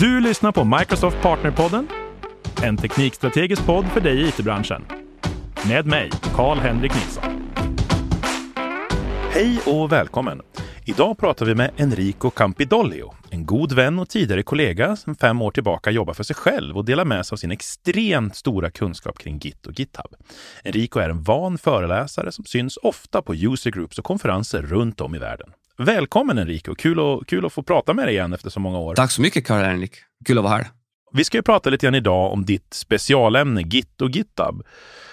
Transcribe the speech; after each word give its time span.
Du 0.00 0.20
lyssnar 0.20 0.52
på 0.52 0.64
Microsoft 0.64 1.22
Partnerpodden, 1.22 1.88
en 2.62 2.76
teknikstrategisk 2.76 3.66
podd 3.66 3.86
för 3.86 4.00
dig 4.00 4.22
i 4.22 4.28
it-branschen. 4.28 4.84
Med 5.68 5.86
mig, 5.86 6.10
Karl-Henrik 6.34 6.94
Nilsson. 6.94 7.52
Hej 9.30 9.60
och 9.66 9.92
välkommen! 9.92 10.42
Idag 10.84 11.18
pratar 11.18 11.46
vi 11.46 11.54
med 11.54 11.70
Enrico 11.76 12.30
Campidoglio, 12.30 13.14
en 13.30 13.46
god 13.46 13.72
vän 13.72 13.98
och 13.98 14.08
tidigare 14.08 14.42
kollega 14.42 14.96
som 14.96 15.14
fem 15.14 15.42
år 15.42 15.50
tillbaka 15.50 15.90
jobbar 15.90 16.14
för 16.14 16.24
sig 16.24 16.36
själv 16.36 16.76
och 16.76 16.84
delar 16.84 17.04
med 17.04 17.26
sig 17.26 17.34
av 17.34 17.38
sin 17.38 17.50
extremt 17.50 18.36
stora 18.36 18.70
kunskap 18.70 19.18
kring 19.18 19.38
Git 19.38 19.66
och 19.66 19.78
GitHub. 19.78 20.14
Enrico 20.64 21.00
är 21.00 21.10
en 21.10 21.22
van 21.22 21.58
föreläsare 21.58 22.32
som 22.32 22.44
syns 22.44 22.76
ofta 22.76 23.22
på 23.22 23.34
user 23.34 23.70
groups 23.70 23.98
och 23.98 24.04
konferenser 24.04 24.62
runt 24.62 25.00
om 25.00 25.14
i 25.14 25.18
världen. 25.18 25.48
Välkommen 25.78 26.38
Enrico! 26.38 26.74
Kul, 26.74 27.00
och, 27.00 27.26
kul 27.26 27.46
att 27.46 27.52
få 27.52 27.62
prata 27.62 27.94
med 27.94 28.06
dig 28.06 28.14
igen 28.14 28.32
efter 28.32 28.50
så 28.50 28.60
många 28.60 28.78
år. 28.78 28.94
Tack 28.94 29.10
så 29.10 29.22
mycket 29.22 29.46
Karl-Henrik! 29.46 29.92
Kul 30.24 30.38
att 30.38 30.44
vara 30.44 30.54
här. 30.54 30.68
Vi 31.12 31.24
ska 31.24 31.38
ju 31.38 31.42
prata 31.42 31.70
lite 31.70 31.86
grann 31.86 31.94
idag 31.94 32.32
om 32.32 32.44
ditt 32.44 32.74
specialämne 32.74 33.62
Git 33.62 34.00
och 34.02 34.10
GitHub. 34.10 34.62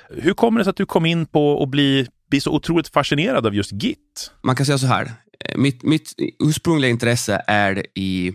Hur 0.09 0.33
kommer 0.33 0.59
det 0.59 0.63
sig 0.63 0.69
att 0.69 0.77
du 0.77 0.85
kom 0.85 1.05
in 1.05 1.25
på 1.25 1.63
att 1.63 1.69
bli, 1.69 2.07
bli 2.29 2.41
så 2.41 2.51
otroligt 2.51 2.87
fascinerad 2.87 3.45
av 3.45 3.55
just 3.55 3.71
Git? 3.71 4.31
Man 4.43 4.55
kan 4.55 4.65
säga 4.65 4.77
så 4.77 4.87
här, 4.87 5.11
mitt, 5.55 5.83
mitt 5.83 6.13
ursprungliga 6.43 6.91
intresse 6.91 7.43
är 7.47 7.85
i 7.95 8.33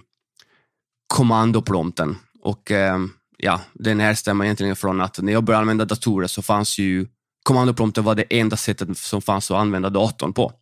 kommandoprompten 1.14 2.16
och 2.42 2.70
eh, 2.70 2.98
ja, 3.38 3.60
den 3.74 4.00
härstammar 4.00 4.44
egentligen 4.44 4.76
från 4.76 5.00
att 5.00 5.18
när 5.18 5.32
jag 5.32 5.44
började 5.44 5.60
använda 5.60 5.84
datorer 5.84 6.26
så 6.26 6.42
fanns 6.42 6.78
ju 6.78 7.06
kommandoprompten 7.42 8.04
var 8.04 8.14
det 8.14 8.38
enda 8.38 8.56
sättet 8.56 8.98
som 8.98 9.22
fanns 9.22 9.50
att 9.50 9.56
använda 9.56 9.90
datorn 9.90 10.32
på. 10.32 10.52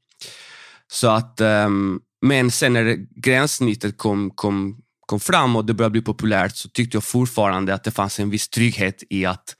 Så 0.92 1.08
att, 1.08 1.40
um, 1.40 2.00
men 2.22 2.50
sen 2.50 2.72
när 2.72 2.96
gränssnittet 3.20 3.98
kom, 3.98 4.30
kom, 4.30 4.80
kom 5.06 5.20
fram 5.20 5.56
och 5.56 5.64
det 5.64 5.74
började 5.74 5.92
bli 5.92 6.02
populärt 6.02 6.56
så 6.56 6.68
tyckte 6.68 6.96
jag 6.96 7.04
fortfarande 7.04 7.74
att 7.74 7.84
det 7.84 7.90
fanns 7.90 8.20
en 8.20 8.30
viss 8.30 8.48
trygghet 8.48 9.02
i 9.10 9.26
att 9.26 9.56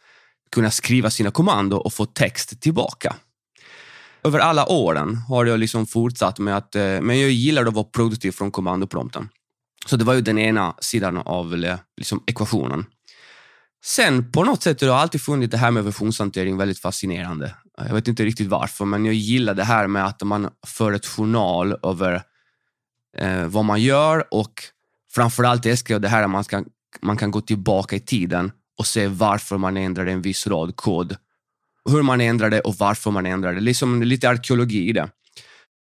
kunna 0.53 0.71
skriva 0.71 1.11
sina 1.11 1.31
kommando 1.31 1.77
och 1.77 1.93
få 1.93 2.07
text 2.07 2.61
tillbaka. 2.61 3.17
Över 4.23 4.39
alla 4.39 4.67
åren 4.67 5.17
har 5.17 5.47
jag 5.47 5.61
liksom 5.61 5.87
fortsatt 5.87 6.39
med 6.39 6.57
att, 6.57 6.75
eh, 6.75 6.83
men 6.83 7.21
jag 7.21 7.31
gillar 7.31 7.67
att 7.67 7.75
vara 7.75 7.85
produktiv 7.85 8.31
från 8.31 8.51
kommandoprompten. 8.51 9.29
Så 9.87 9.97
det 9.97 10.05
var 10.05 10.15
ju 10.15 10.21
den 10.21 10.39
ena 10.39 10.75
sidan 10.81 11.17
av 11.17 11.65
eh, 11.65 11.79
liksom, 11.97 12.23
ekvationen. 12.27 12.85
Sen 13.85 14.33
på 14.33 14.45
något 14.45 14.63
sätt 14.63 14.81
har 14.81 14.89
jag 14.89 14.97
alltid 14.97 15.21
funnit 15.21 15.51
det 15.51 15.57
här 15.57 15.71
med 15.71 15.85
versionshantering 15.85 16.57
väldigt 16.57 16.79
fascinerande. 16.79 17.55
Jag 17.77 17.95
vet 17.95 18.09
inte 18.09 18.25
riktigt 18.25 18.49
varför, 18.49 18.85
men 18.85 19.05
jag 19.05 19.15
gillar 19.15 19.55
det 19.55 19.65
här 19.65 19.87
med 19.87 20.07
att 20.07 20.23
man 20.23 20.51
för 20.67 20.93
ett 20.93 21.07
journal 21.07 21.77
över 21.83 22.23
eh, 23.17 23.47
vad 23.47 23.65
man 23.65 23.83
gör 23.83 24.35
och 24.35 24.53
framförallt 25.15 25.67
älskar 25.67 25.95
jag 25.95 26.03
det 26.03 26.09
här 26.09 26.23
att 26.23 26.31
man, 26.31 26.45
ska, 26.45 26.65
man 27.01 27.17
kan 27.17 27.31
gå 27.31 27.41
tillbaka 27.41 27.97
i 27.97 28.01
tiden 28.01 28.53
och 28.79 28.87
se 28.87 29.09
varför 29.09 29.59
man 29.59 29.77
ändrade 29.77 30.13
en 30.13 30.23
viss 30.23 30.47
rad 30.47 30.77
kod. 30.77 31.17
Hur 31.91 32.03
man 32.03 32.21
ändrade 32.21 32.61
och 32.61 32.75
varför 32.75 33.11
man 33.11 33.27
ändrade. 33.27 33.61
Liksom 33.61 34.03
lite 34.03 34.29
arkeologi 34.29 34.89
i 34.89 34.93
det 34.93 35.09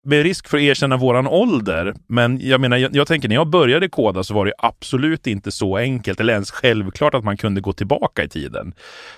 med 0.09 0.23
risk 0.23 0.47
för 0.47 0.57
att 0.57 0.63
erkänna 0.63 0.97
våran 0.97 1.27
ålder, 1.27 1.93
men 2.07 2.39
jag 2.47 2.61
menar, 2.61 2.77
jag, 2.77 2.95
jag, 2.95 3.07
tänker 3.07 3.29
när 3.29 3.35
jag 3.35 3.47
började 3.47 3.89
koda 3.89 4.23
så 4.23 4.33
var 4.33 4.45
det 4.45 4.53
absolut 4.57 5.27
inte 5.27 5.51
så 5.51 5.77
enkelt 5.77 6.19
eller 6.19 6.33
ens 6.33 6.51
självklart 6.51 7.13
att 7.13 7.23
man 7.23 7.37
kunde 7.37 7.61
gå 7.61 7.73
tillbaka 7.73 8.23
i 8.23 8.29
tiden. 8.29 8.73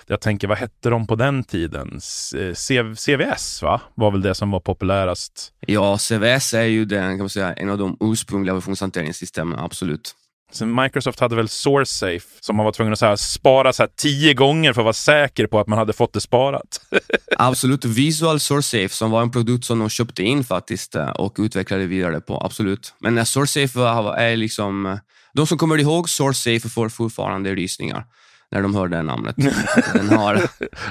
Jag 0.06 0.20
tänker, 0.20 0.48
vad 0.48 0.58
hette 0.58 0.90
de 0.90 1.06
på 1.06 1.14
den 1.14 1.44
tiden? 1.44 2.00
Eh, 2.38 2.54
C 2.54 2.82
CVS 2.96 3.62
va? 3.62 3.80
var 3.94 4.10
väl 4.10 4.22
det 4.22 4.34
som 4.34 4.50
var 4.50 4.60
populärast? 4.60 5.52
Ja, 5.66 5.98
CVS 5.98 6.54
är 6.54 6.62
ju 6.62 6.84
den, 6.84 7.10
kan 7.10 7.18
man 7.18 7.28
säga, 7.28 7.52
en 7.52 7.70
av 7.70 7.78
de 7.78 7.96
ursprungliga 8.00 8.54
versionshanteringssystemen, 8.54 9.58
absolut. 9.58 10.14
Sen 10.52 10.74
Microsoft 10.74 11.20
hade 11.20 11.36
väl 11.36 11.48
SourceSafe 11.48 12.28
som 12.40 12.56
man 12.56 12.64
var 12.64 12.72
tvungen 12.72 12.92
att 12.92 12.98
så 12.98 13.06
här, 13.06 13.16
spara 13.16 13.72
så 13.72 13.82
här, 13.82 13.90
tio 13.96 14.34
gånger 14.34 14.72
för 14.72 14.80
att 14.80 14.84
vara 14.84 14.92
säker 14.92 15.46
på 15.46 15.60
att 15.60 15.66
man 15.66 15.78
hade 15.78 15.92
fått 15.92 16.12
det 16.12 16.20
sparat. 16.20 16.80
absolut. 17.38 17.84
Visual 17.84 18.40
SourceSafe 18.40 18.88
som 18.88 19.10
var 19.10 19.22
en 19.22 19.30
produkt 19.30 19.64
som 19.64 19.78
de 19.78 19.88
köpte 19.88 20.22
in 20.22 20.44
faktiskt 20.44 20.94
eh, 20.94 21.10
och 21.10 21.34
utvecklade 21.38 21.86
vidare 21.86 22.20
på. 22.20 22.40
Absolut. 22.44 22.94
Men 22.98 23.18
eh, 23.18 23.24
SourceSafe 23.24 23.80
är 24.16 24.36
liksom... 24.36 24.86
Eh, 24.86 24.98
de 25.34 25.46
som 25.46 25.58
kommer 25.58 25.78
ihåg 25.78 26.08
SourceSafe 26.08 26.68
får 26.68 26.88
fortfarande 26.88 27.54
rysningar 27.54 28.04
när 28.50 28.62
de 28.62 28.74
hör 28.74 28.88
det 28.88 29.02
namnet. 29.02 29.36
Den 29.92 30.08
har, 30.08 30.42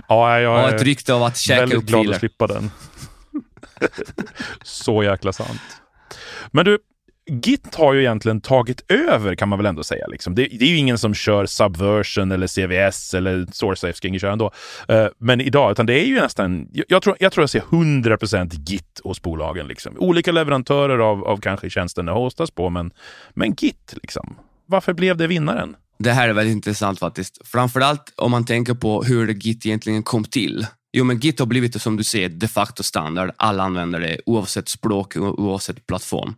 ja, 0.07 0.39
jag 0.39 0.61
har 0.61 0.69
ett 0.69 0.83
rykte 0.83 1.13
av 1.13 1.23
att 1.23 1.37
käka 1.37 1.63
upp 1.63 1.71
Väldigt 1.71 1.89
glad 1.89 2.09
att 2.09 2.19
slippa 2.19 2.47
den. 2.47 2.71
Så 4.63 5.03
jäkla 5.03 5.33
sant. 5.33 5.61
Men 6.51 6.65
du, 6.65 6.79
Git 7.25 7.75
har 7.75 7.93
ju 7.93 7.99
egentligen 7.99 8.41
tagit 8.41 8.91
över 8.91 9.35
kan 9.35 9.49
man 9.49 9.59
väl 9.59 9.65
ändå 9.65 9.83
säga. 9.83 10.07
Liksom. 10.07 10.35
Det, 10.35 10.47
det, 10.47 10.65
är 10.65 10.69
ju 10.69 10.77
ingen 10.77 10.97
som 10.97 11.13
kör 11.13 11.45
Subversion 11.45 12.31
eller 12.31 12.47
CVS 12.47 13.13
eller 13.13 13.47
SourceSafe 13.51 13.93
ska 13.93 14.07
ingen 14.07 14.19
köra 14.19 14.31
ändå. 14.31 14.51
Uh, 14.91 15.07
men 15.17 15.41
idag, 15.41 15.71
utan 15.71 15.85
det 15.85 15.93
är 15.93 16.05
ju 16.05 16.21
nästan, 16.21 16.67
jag, 16.71 16.85
jag, 16.87 17.01
tror, 17.01 17.17
jag 17.19 17.31
tror 17.31 17.43
jag 17.43 17.49
ser 17.49 17.59
100% 17.59 18.69
Git 18.69 19.01
hos 19.03 19.21
bolagen. 19.21 19.67
Liksom. 19.67 19.97
Olika 19.97 20.31
leverantörer 20.31 20.99
av, 20.99 21.23
av 21.23 21.37
kanske 21.37 21.69
tjänsten 21.69 22.05
det 22.05 22.11
hostas 22.11 22.51
på, 22.51 22.69
men, 22.69 22.91
men 23.33 23.53
Git 23.53 23.93
liksom. 24.01 24.35
Varför 24.65 24.93
blev 24.93 25.17
det 25.17 25.27
vinnaren? 25.27 25.75
Det 25.99 26.11
här 26.11 26.29
är 26.29 26.33
väldigt 26.33 26.55
intressant 26.55 26.99
faktiskt. 26.99 27.47
Framförallt 27.47 28.13
om 28.15 28.31
man 28.31 28.45
tänker 28.45 28.73
på 28.73 29.03
hur 29.03 29.27
Git 29.27 29.65
egentligen 29.65 30.03
kom 30.03 30.23
till. 30.23 30.65
Jo, 30.93 31.03
men 31.03 31.19
Git 31.19 31.39
har 31.39 31.45
blivit 31.45 31.81
som 31.81 31.97
du 31.97 32.03
ser 32.03 32.29
de 32.29 32.47
facto 32.47 32.83
standard. 32.83 33.31
Alla 33.37 33.63
använder 33.63 33.99
det 33.99 34.17
oavsett 34.25 34.69
språk 34.69 35.15
och 35.15 35.39
oavsett 35.39 35.87
plattform. 35.87 36.35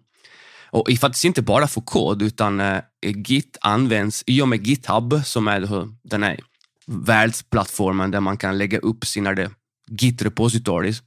Och 0.74 0.90
faktiskt 1.00 1.26
inte 1.26 1.42
bara 1.42 1.68
för 1.68 1.82
kod, 1.82 2.22
utan 2.22 2.60
eh, 2.60 2.82
Git 3.02 3.58
används 3.62 4.24
i 4.28 4.42
och 4.42 4.48
med 4.48 4.68
GitHub, 4.68 5.22
som 5.26 5.48
är 5.48 5.88
den 6.04 6.24
här 6.24 6.40
världsplattformen 6.88 8.12
där 8.12 8.20
man 8.20 8.38
kan 8.38 8.58
lägga 8.58 8.80
upp 8.80 9.06
sina 9.06 9.36
Git 9.88 10.22
repositories. 10.22 11.02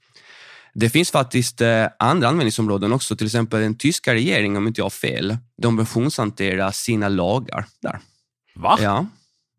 Det 0.75 0.91
finns 0.91 1.10
faktiskt 1.10 1.60
eh, 1.60 1.87
andra 1.99 2.28
användningsområden 2.28 2.93
också, 2.93 3.16
till 3.16 3.26
exempel 3.26 3.60
den 3.60 3.78
tyska 3.78 4.15
regeringen, 4.15 4.56
om 4.56 4.66
inte 4.66 4.81
jag 4.81 4.84
har 4.84 4.91
fel, 4.91 5.37
de 5.62 5.76
versionshanterar 5.76 6.71
sina 6.71 7.09
lagar 7.09 7.66
där. 7.82 8.00
Va? 8.55 8.78
Ja. 8.81 9.06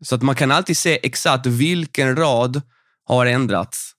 Så 0.04 0.16
att 0.16 0.22
man 0.22 0.36
kan 0.36 0.52
alltid 0.52 0.78
se 0.78 1.00
exakt 1.04 1.46
vilken 1.46 2.16
rad 2.16 2.62
har 3.04 3.26
ändrats. 3.26 3.92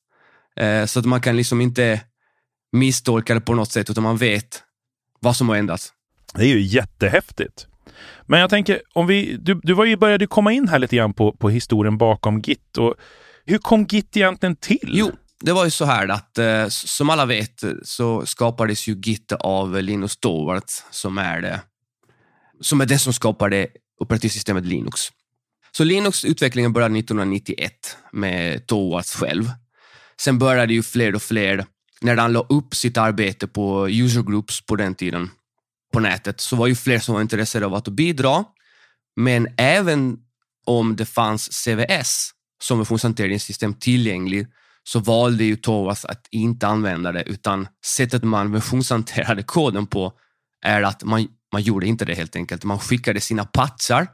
Eh, 0.57 0.87
så 0.87 0.99
att 0.99 1.07
man 1.07 1.21
kan 1.21 1.37
liksom 1.37 1.61
inte 1.61 2.01
misstolka 2.73 3.35
det 3.35 3.41
på 3.41 3.55
något 3.55 3.73
sätt, 3.73 3.91
utan 3.91 4.03
man 4.03 4.17
vet 4.17 4.63
vad 5.21 5.37
som 5.37 5.49
har 5.49 5.57
ändrats. 5.57 5.93
Det 6.35 6.43
är 6.43 6.49
ju 6.49 6.61
jättehäftigt. 6.61 7.67
Men 8.27 8.41
jag 8.41 8.51
tänker, 8.51 8.83
om 8.93 9.07
vi, 9.07 9.37
du, 9.37 9.61
du 9.63 9.75
var 9.75 9.85
ju, 9.85 9.97
började 9.97 10.27
komma 10.27 10.53
in 10.53 10.69
här 10.69 10.79
lite 10.79 10.97
grann 10.97 11.15
på, 11.15 11.33
på 11.33 11.51
historien 11.51 11.99
bakom 11.99 12.41
Git. 12.41 12.79
Och 12.79 12.95
hur 13.45 13.59
kom 13.59 13.85
Git 13.85 14.17
egentligen 14.17 14.57
till? 14.57 14.91
Jo, 14.93 15.11
det 15.41 15.53
var 15.53 15.65
ju 15.65 15.71
så 15.71 15.85
här 15.85 16.09
att 16.09 16.39
eh, 16.39 16.67
som 16.69 17.11
alla 17.11 17.27
vet 17.27 17.63
eh, 17.63 17.71
så 17.83 18.27
skapades 18.27 18.87
ju 18.87 18.95
Git 18.95 19.33
av 19.33 19.83
Linus 19.83 20.17
Torvalds 20.17 20.85
som 20.91 21.19
är 21.19 21.41
det 21.41 21.61
som 22.61 22.81
är 22.81 22.87
det 22.87 22.99
som 22.99 23.13
skapade 23.13 23.67
operativsystemet 24.01 24.65
Linux. 24.65 25.01
Så 25.73 25.85
Linux-utvecklingen 25.85 26.73
började 26.73 26.99
1991 26.99 27.73
med 28.13 28.67
Torvalds 28.67 29.15
själv. 29.15 29.51
Sen 30.21 30.39
började 30.39 30.75
ju 30.75 30.83
fler 30.83 31.15
och 31.15 31.23
fler, 31.23 31.67
när 32.01 32.17
han 32.17 32.33
la 32.33 32.47
upp 32.49 32.75
sitt 32.75 32.97
arbete 32.97 33.47
på 33.47 33.89
user 33.89 34.23
groups 34.23 34.67
på 34.67 34.77
den 34.77 34.95
tiden, 34.95 35.31
på 35.93 36.01
nätet 36.01 36.41
så 36.41 36.57
var 36.57 36.67
ju 36.67 36.75
fler 36.75 36.99
som 36.99 37.15
var 37.15 37.23
intresserade 37.23 37.67
av 37.67 37.75
att 37.75 37.89
bidra. 37.89 38.45
Men 39.17 39.49
även 39.57 40.19
om 40.67 40.97
det 40.97 41.07
fanns 41.07 41.65
CVS 41.65 42.31
som 42.63 42.79
versionshanteringssystem 42.79 43.75
tillgängligt 43.75 44.49
så 44.85 44.99
valde 44.99 45.45
ju 45.45 45.57
Tovas 45.57 46.05
att 46.05 46.27
inte 46.31 46.67
använda 46.67 47.13
det 47.13 47.23
utan 47.23 47.69
sättet 47.85 48.25
man 48.25 48.53
versionshanterade 48.53 49.43
koden 49.43 49.87
på 49.87 50.13
är 50.65 50.83
att 50.83 51.05
man, 51.05 51.29
man 51.53 51.63
gjorde 51.63 51.87
inte 51.87 52.05
det 52.05 52.15
helt 52.15 52.37
enkelt. 52.37 52.65
Man 52.65 52.79
skickade 52.79 53.21
sina 53.21 53.45
patchar 53.45 54.09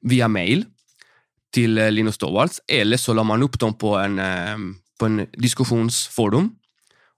via 0.00 0.28
mail 0.28 0.64
till 1.52 1.78
eh, 1.78 1.90
Linus 1.90 2.18
Torvalds 2.18 2.60
eller 2.68 2.96
så 2.96 3.12
la 3.12 3.22
man 3.22 3.42
upp 3.42 3.60
dem 3.60 3.78
på 3.78 3.96
en, 3.96 4.18
eh, 4.18 4.56
på 4.98 5.06
en 5.06 5.26
diskussionsforum 5.32 6.50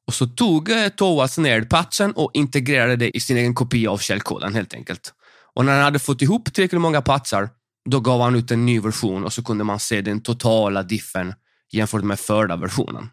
och 0.09 0.15
så 0.15 0.27
tog 0.27 0.71
eh, 0.71 0.89
Torvalds 0.89 1.39
ner 1.39 1.63
patchen 1.63 2.13
och 2.13 2.31
integrerade 2.35 2.97
det 2.97 3.17
i 3.17 3.21
sin 3.21 3.37
egen 3.37 3.55
kopia 3.55 3.91
av 3.91 3.99
källkoden 3.99 4.55
helt 4.55 4.75
enkelt. 4.75 5.13
Och 5.55 5.65
när 5.65 5.73
han 5.73 5.83
hade 5.83 5.99
fått 5.99 6.23
ihop 6.23 6.55
tillräckligt 6.55 6.81
många 6.81 7.03
patchar, 7.03 7.51
då 7.91 8.01
gav 8.01 8.21
han 8.21 8.35
ut 8.35 8.51
en 8.51 8.67
ny 8.67 8.81
version 8.81 9.25
och 9.25 9.33
så 9.33 9.45
kunde 9.45 9.65
man 9.65 9.81
se 9.81 10.01
den 10.01 10.21
totala 10.21 10.83
diffen 10.83 11.35
jämfört 11.73 12.05
med 12.05 12.21
förra 12.21 12.57
versionen. 12.57 13.11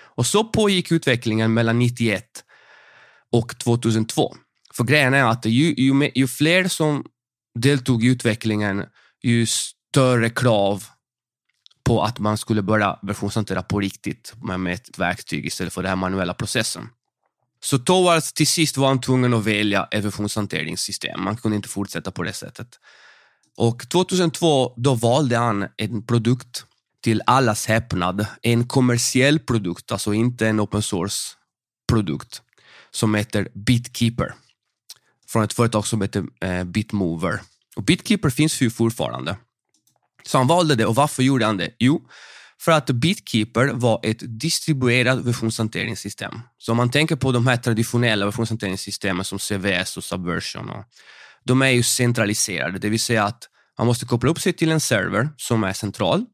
Och 0.00 0.26
så 0.26 0.44
pågick 0.44 0.92
utvecklingen 0.92 1.54
mellan 1.54 1.78
91 1.78 2.24
och 3.32 3.58
2002. 3.58 4.34
För 4.74 4.84
grejen 4.84 5.14
är 5.14 5.24
att 5.24 5.46
ju, 5.46 5.74
ju, 5.74 6.10
ju 6.14 6.28
fler 6.28 6.68
som 6.68 7.04
deltog 7.58 8.04
i 8.04 8.06
utvecklingen, 8.06 8.84
ju 9.22 9.46
större 9.46 10.30
krav 10.30 10.84
på 11.88 12.02
att 12.02 12.18
man 12.18 12.38
skulle 12.38 12.62
börja 12.62 12.98
versionshantera 13.02 13.62
på 13.62 13.80
riktigt 13.80 14.34
med 14.58 14.74
ett 14.74 14.98
verktyg 14.98 15.46
istället 15.46 15.72
för 15.72 15.82
den 15.82 15.88
här 15.88 15.96
manuella 15.96 16.34
processen. 16.34 16.88
Så 17.60 17.78
Towards 17.78 18.32
till 18.32 18.46
sist 18.46 18.76
var 18.76 18.88
han 18.88 19.00
tvungen 19.00 19.34
att 19.34 19.44
välja 19.44 19.88
ett 19.90 20.04
versionshanteringssystem. 20.04 21.24
Man 21.24 21.36
kunde 21.36 21.56
inte 21.56 21.68
fortsätta 21.68 22.10
på 22.10 22.22
det 22.22 22.32
sättet. 22.32 22.68
Och 23.56 23.88
2002 23.88 24.72
då 24.76 24.94
valde 24.94 25.36
han 25.36 25.68
en 25.76 26.06
produkt 26.06 26.64
till 27.02 27.22
allas 27.26 27.66
häpnad, 27.66 28.26
en 28.42 28.68
kommersiell 28.68 29.38
produkt, 29.38 29.92
alltså 29.92 30.14
inte 30.14 30.48
en 30.48 30.60
open 30.60 30.82
source-produkt, 30.82 32.42
som 32.90 33.14
heter 33.14 33.48
Bitkeeper. 33.54 34.34
Från 35.28 35.42
ett 35.42 35.52
företag 35.52 35.86
som 35.86 36.02
heter 36.02 36.24
eh, 36.40 36.64
Bitmover. 36.64 37.40
Och 37.76 37.82
Bitkeeper 37.82 38.30
finns 38.30 38.60
ju 38.60 38.70
fortfarande. 38.70 39.36
Så 40.28 40.38
han 40.38 40.46
valde 40.46 40.74
det 40.74 40.86
och 40.86 40.94
varför 40.94 41.22
gjorde 41.22 41.46
han 41.46 41.56
det? 41.56 41.70
Jo, 41.78 42.08
för 42.60 42.72
att 42.72 42.90
Bitkeeper 42.90 43.66
var 43.66 44.00
ett 44.02 44.40
distribuerat 44.40 45.18
versionshanteringssystem. 45.18 46.40
Så 46.58 46.72
om 46.72 46.76
man 46.76 46.90
tänker 46.90 47.16
på 47.16 47.32
de 47.32 47.46
här 47.46 47.56
traditionella 47.56 48.24
versionshanteringssystemen 48.24 49.24
som 49.24 49.38
CVS 49.38 49.96
och 49.96 50.04
Subversion, 50.04 50.70
och, 50.70 50.84
de 51.44 51.62
är 51.62 51.70
ju 51.70 51.82
centraliserade, 51.82 52.78
det 52.78 52.88
vill 52.88 53.00
säga 53.00 53.24
att 53.24 53.48
man 53.78 53.86
måste 53.86 54.06
koppla 54.06 54.30
upp 54.30 54.40
sig 54.40 54.52
till 54.52 54.72
en 54.72 54.80
server 54.80 55.28
som 55.36 55.64
är 55.64 55.72
central 55.72 56.24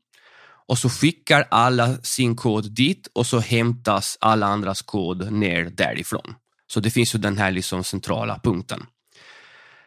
och 0.68 0.78
så 0.78 0.88
skickar 0.90 1.48
alla 1.50 1.96
sin 2.02 2.36
kod 2.36 2.72
dit 2.72 3.08
och 3.14 3.26
så 3.26 3.38
hämtas 3.38 4.18
alla 4.20 4.46
andras 4.46 4.82
kod 4.82 5.32
ner 5.32 5.64
därifrån. 5.64 6.34
Så 6.66 6.80
det 6.80 6.90
finns 6.90 7.14
ju 7.14 7.18
den 7.18 7.38
här 7.38 7.50
liksom 7.50 7.84
centrala 7.84 8.40
punkten. 8.44 8.86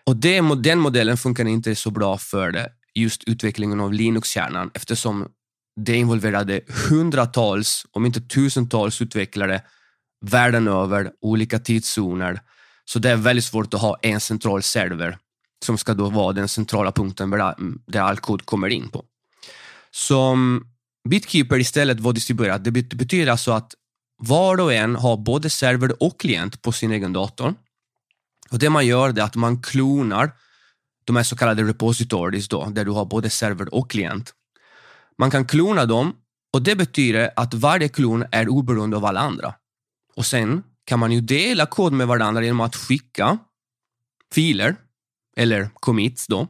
Och 0.06 0.15
det, 0.15 0.42
den 0.56 0.80
modellen 0.80 1.18
funkar 1.18 1.45
inte 1.45 1.75
så 1.75 1.92
bra 1.92 2.18
för 2.18 2.69
just 2.97 3.23
utvecklingen 3.23 3.79
av 3.79 3.94
Linux-kärnan 3.94 4.71
eftersom 4.73 5.27
det 5.79 5.95
involverade 5.95 6.61
hundratals, 6.89 7.85
om 7.91 8.05
inte 8.05 8.21
tusentals 8.21 9.01
utvecklare 9.01 9.61
världen 10.25 10.67
över, 10.67 11.11
olika 11.21 11.59
tidszoner. 11.59 12.41
Så 12.85 12.99
det 12.99 13.09
är 13.09 13.15
väldigt 13.15 13.45
svårt 13.45 13.73
att 13.73 13.81
ha 13.81 13.97
en 14.01 14.19
central 14.19 14.63
server 14.63 15.17
som 15.65 15.77
ska 15.77 15.94
då 15.94 16.09
vara 16.09 16.33
den 16.33 16.47
centrala 16.47 16.91
punkten 16.91 17.29
där 17.88 18.01
all 18.01 18.17
kod 18.17 18.45
kommer 18.45 18.69
in 18.69 18.89
på. 18.89 19.05
Som 19.91 20.67
Bitkeeper 21.09 21.59
istället 21.59 22.00
var 22.00 22.13
distribuerat, 22.13 22.63
det 22.63 22.71
betyder 22.71 23.31
alltså 23.31 23.51
att 23.51 23.73
var 24.17 24.59
och 24.59 24.73
en 24.73 24.95
har 24.95 25.17
både 25.17 25.50
server 25.50 26.03
och 26.03 26.19
klient 26.19 26.61
på 26.61 26.71
sin 26.71 26.91
egen 26.91 27.13
dator. 27.13 27.55
Och 28.50 28.59
Det 28.59 28.69
man 28.69 28.85
gör 28.85 29.19
är 29.19 29.21
att 29.21 29.35
man 29.35 29.61
klonar 29.61 30.31
de 31.07 31.15
här 31.15 31.24
så 31.24 31.36
kallade 31.36 31.63
repositories 31.63 32.48
då, 32.48 32.65
där 32.65 32.86
du 32.86 32.92
har 32.92 33.06
både 33.06 33.30
server 33.30 33.74
och 33.74 33.92
klient. 33.92 34.33
Man 35.18 35.31
kan 35.31 35.45
klona 35.45 35.86
dem 35.86 36.15
och 36.54 36.62
det 36.62 36.75
betyder 36.75 37.30
att 37.36 37.54
varje 37.54 37.89
klon 37.89 38.25
är 38.31 38.50
oberoende 38.50 38.98
av 38.98 39.06
alla 39.06 39.19
andra. 39.19 39.54
Och 40.15 40.25
sen 40.25 40.63
kan 40.86 41.00
man 41.00 41.12
ju 41.12 41.21
dela 41.21 41.65
kod 41.65 41.94
med 41.94 42.07
varandra 42.07 42.44
genom 42.44 42.62
att 42.62 42.75
skicka 42.75 43.38
filer, 44.33 44.75
eller 45.38 45.69
commits 45.74 46.27
då, 46.27 46.48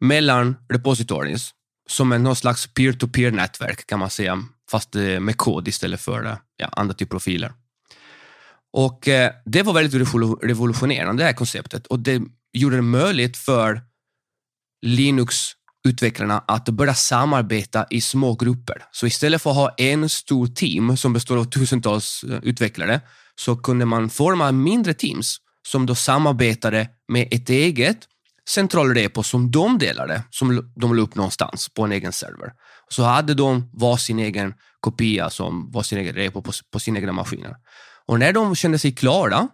mellan 0.00 0.56
repositories 0.68 1.50
som 1.88 2.12
är 2.12 2.18
någon 2.18 2.36
slags 2.36 2.66
peer-to-peer 2.74 3.30
nätverk 3.30 3.86
kan 3.86 3.98
man 3.98 4.10
säga, 4.10 4.44
fast 4.70 4.96
eh, 4.96 5.20
med 5.20 5.36
kod 5.36 5.68
istället 5.68 6.00
för 6.00 6.26
eh, 6.26 6.36
ja, 6.56 6.68
andra 6.72 6.94
typer 6.94 7.16
av 7.16 7.20
filer. 7.20 7.52
Och 8.72 9.08
eh, 9.08 9.32
Det 9.44 9.62
var 9.62 9.72
väldigt 9.72 10.12
revolutionerande 10.42 11.22
det 11.22 11.26
här 11.26 11.32
konceptet 11.32 11.86
och 11.86 11.98
det 11.98 12.22
gjorde 12.52 12.76
det 12.76 12.82
möjligt 12.82 13.36
för 13.36 13.82
Linux-utvecklarna 14.86 16.44
att 16.48 16.68
börja 16.68 16.94
samarbeta 16.94 17.86
i 17.90 18.00
små 18.00 18.34
grupper. 18.34 18.84
Så 18.92 19.06
istället 19.06 19.42
för 19.42 19.50
att 19.50 19.56
ha 19.56 19.74
en 19.78 20.08
stor 20.08 20.46
team 20.46 20.96
som 20.96 21.12
består 21.12 21.36
av 21.36 21.44
tusentals 21.44 22.24
eh, 22.24 22.38
utvecklare 22.42 23.00
så 23.34 23.56
kunde 23.56 23.84
man 23.84 24.10
forma 24.10 24.52
mindre 24.52 24.94
teams 24.94 25.36
som 25.68 25.86
då 25.86 25.94
samarbetade 25.94 26.88
med 27.08 27.28
ett 27.30 27.50
eget 27.50 27.98
central 28.48 28.94
repo 28.94 29.22
som 29.22 29.50
de 29.50 29.78
delade, 29.78 30.22
som 30.30 30.72
de 30.76 30.94
la 30.94 31.02
upp 31.02 31.14
någonstans 31.14 31.68
på 31.68 31.82
en 31.82 31.92
egen 31.92 32.12
server. 32.12 32.52
Så 32.88 33.02
hade 33.02 33.34
de 33.34 33.70
var 33.72 33.96
sin 33.96 34.18
egen 34.18 34.54
kopia 34.80 35.30
som 35.30 35.70
var 35.70 35.82
sin 35.82 35.98
egen 35.98 36.14
repo 36.14 36.42
på, 36.42 36.52
på 36.72 36.80
sina 36.80 36.98
egna 36.98 37.12
maskiner. 37.12 37.56
Och 38.06 38.18
när 38.18 38.32
de 38.32 38.56
kände 38.56 38.78
sig 38.78 38.92
klara 38.94 39.48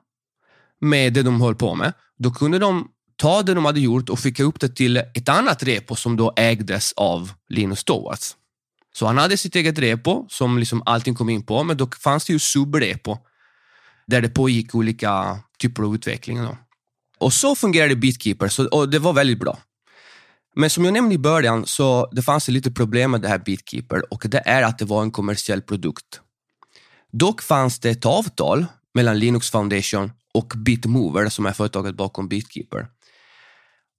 med 0.81 1.13
det 1.13 1.23
de 1.23 1.41
höll 1.41 1.55
på 1.55 1.75
med, 1.75 1.93
då 2.19 2.31
kunde 2.31 2.59
de 2.59 2.89
ta 3.17 3.43
det 3.43 3.55
de 3.55 3.65
hade 3.65 3.81
gjort 3.81 4.09
och 4.09 4.21
skicka 4.21 4.43
upp 4.43 4.61
det 4.61 4.69
till 4.69 4.97
ett 4.97 5.29
annat 5.29 5.63
repo 5.63 5.97
som 5.97 6.17
då 6.17 6.33
ägdes 6.37 6.93
av 6.93 7.33
Linus 7.49 7.85
Torvalds. 7.85 8.37
Så 8.95 9.07
han 9.07 9.19
hade 9.19 9.37
sitt 9.37 9.57
eget 9.57 9.79
repo 9.79 10.27
som 10.29 10.59
liksom 10.59 10.83
allting 10.87 11.15
kom 11.15 11.29
in 11.29 11.43
på, 11.43 11.65
men 11.65 11.77
då 11.77 11.87
fanns 11.87 12.25
det 12.25 12.33
ju 12.33 12.39
subrepo 12.39 13.19
där 14.07 14.21
det 14.21 14.29
pågick 14.29 14.75
olika 14.75 15.39
typer 15.59 15.83
av 15.83 15.95
utveckling. 15.95 16.43
Då. 16.43 16.57
Och 17.19 17.33
så 17.33 17.55
fungerade 17.55 17.97
Beatkeeper 17.97 18.49
så, 18.49 18.69
och 18.69 18.89
det 18.89 18.99
var 18.99 19.13
väldigt 19.13 19.39
bra. 19.39 19.59
Men 20.55 20.71
som 20.71 20.85
jag 20.85 20.95
nämnde 20.95 21.15
i 21.15 21.19
början 21.19 21.67
så 21.67 22.09
det 22.13 22.23
fanns 22.23 22.47
det 22.47 22.53
lite 22.53 22.71
problem 22.71 23.11
med 23.11 23.21
det 23.21 23.29
här 23.29 23.39
Beatkeeper 23.39 24.13
och 24.13 24.23
det 24.29 24.43
är 24.45 24.63
att 24.63 24.79
det 24.79 24.85
var 24.85 25.03
en 25.03 25.11
kommersiell 25.11 25.63
produkt. 25.63 26.21
Dock 27.13 27.43
fanns 27.43 27.79
det 27.79 27.91
ett 27.91 28.07
avtal 28.07 28.67
mellan 28.95 29.19
Linux 29.19 29.51
Foundation 29.51 30.13
och 30.35 30.53
Bitmover 30.57 31.29
som 31.29 31.47
är 31.47 31.53
företaget 31.53 31.95
bakom 31.95 32.29
Beatkeeper. 32.29 32.87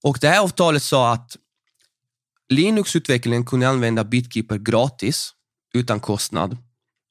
Och 0.03 0.17
det 0.21 0.27
här 0.27 0.39
avtalet 0.39 0.83
sa 0.83 1.13
att 1.13 1.37
Linux-utvecklingen 2.49 3.45
kunde 3.45 3.69
använda 3.69 4.03
Bitkeeper 4.03 4.57
gratis 4.57 5.33
utan 5.73 5.99
kostnad 5.99 6.57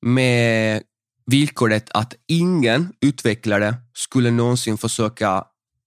med 0.02 0.82
villkoret 1.26 1.90
att 1.94 2.14
ingen 2.26 2.92
utvecklare 3.00 3.74
skulle 3.94 4.30
någonsin 4.30 4.78
försöka 4.78 5.44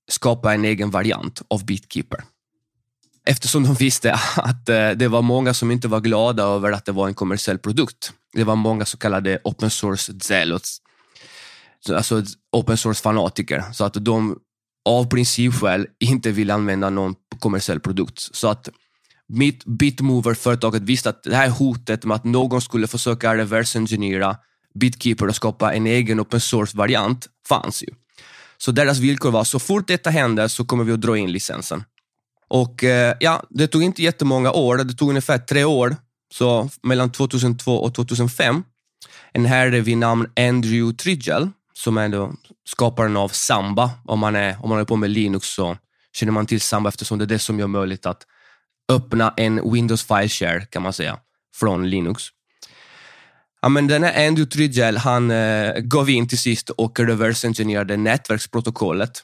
skapa 0.07 0.53
en 0.53 0.65
egen 0.65 0.91
variant 0.91 1.41
av 1.47 1.65
Bitkeeper. 1.65 2.23
Eftersom 3.25 3.63
de 3.63 3.73
visste 3.73 4.13
att 4.35 4.69
eh, 4.69 4.89
det 4.89 5.07
var 5.07 5.21
många 5.21 5.53
som 5.53 5.71
inte 5.71 5.87
var 5.87 5.99
glada 5.99 6.43
över 6.43 6.71
att 6.71 6.85
det 6.85 6.91
var 6.91 7.07
en 7.07 7.13
kommersiell 7.13 7.59
produkt. 7.59 8.13
Det 8.33 8.43
var 8.43 8.55
många 8.55 8.85
så 8.85 8.97
kallade 8.97 9.39
open 9.43 9.69
source 9.69 10.13
zealots, 10.19 10.81
alltså 11.89 12.23
open 12.51 12.77
source 12.77 13.01
fanatiker, 13.01 13.63
så 13.73 13.85
att 13.85 13.93
de 13.93 14.39
av 14.85 15.05
principskäl 15.05 15.87
inte 15.99 16.31
vill 16.31 16.51
använda 16.51 16.89
någon 16.89 17.15
kommersiell 17.39 17.79
produkt. 17.79 18.35
Så 18.35 18.47
att 18.47 18.69
mitt 19.27 19.65
Bitmover-företaget 19.65 20.81
visste 20.81 21.09
att 21.09 21.23
det 21.23 21.35
här 21.35 21.49
hotet 21.49 22.05
med 22.05 22.15
att 22.15 22.23
någon 22.23 22.61
skulle 22.61 22.87
försöka 22.87 23.37
reverse 23.37 23.79
engineera 23.79 24.37
Bitkeeper 24.73 25.27
och 25.27 25.35
skapa 25.35 25.73
en 25.73 25.87
egen 25.87 26.19
open 26.19 26.39
source-variant 26.39 27.27
fanns 27.47 27.83
ju. 27.83 27.87
Så 28.57 28.71
deras 28.71 28.99
villkor 28.99 29.31
var, 29.31 29.43
så 29.43 29.59
fort 29.59 29.87
detta 29.87 30.09
händer 30.09 30.47
så 30.47 30.65
kommer 30.65 30.83
vi 30.83 30.91
att 30.91 31.01
dra 31.01 31.17
in 31.17 31.31
licensen. 31.31 31.83
Och 32.47 32.83
eh, 32.83 33.15
ja, 33.19 33.43
det 33.49 33.67
tog 33.67 33.83
inte 33.83 34.03
jättemånga 34.03 34.51
år, 34.51 34.77
det 34.77 34.93
tog 34.93 35.09
ungefär 35.09 35.37
tre 35.37 35.63
år, 35.63 35.95
så 36.33 36.69
mellan 36.83 37.11
2002 37.11 37.75
och 37.75 37.95
2005. 37.95 38.63
En 39.33 39.45
herre 39.45 39.81
vid 39.81 39.97
namn 39.97 40.27
Andrew 40.35 40.97
Tridgell, 40.97 41.49
som 41.83 41.97
är 41.97 42.09
då 42.09 42.33
skaparen 42.65 43.17
av 43.17 43.29
Samba. 43.29 43.91
Om 44.05 44.19
man, 44.19 44.35
är, 44.35 44.51
om 44.51 44.69
man 44.69 44.71
håller 44.71 44.85
på 44.85 44.95
med 44.95 45.09
Linux 45.09 45.47
så 45.47 45.77
känner 46.13 46.31
man 46.31 46.45
till 46.45 46.61
Samba 46.61 46.89
eftersom 46.89 47.17
det 47.17 47.25
är 47.25 47.27
det 47.27 47.39
som 47.39 47.59
gör 47.59 47.67
möjligt 47.67 48.05
att 48.05 48.23
öppna 48.89 49.33
en 49.37 49.71
Windows 49.73 50.03
File 50.03 50.29
Share 50.29 50.65
kan 50.65 50.81
man 50.81 50.93
säga, 50.93 51.17
från 51.55 51.89
Linux. 51.89 52.23
Ja, 53.61 53.69
men 53.69 53.87
den 53.87 54.03
här 54.03 54.27
Andrew 54.27 54.51
Trigel, 54.51 54.97
han 54.97 55.31
eh, 55.31 55.73
gav 55.73 56.09
in 56.09 56.27
till 56.27 56.39
sist 56.39 56.69
och 56.69 56.99
reverse-engineerade 56.99 57.97
nätverksprotokollet 57.97 59.23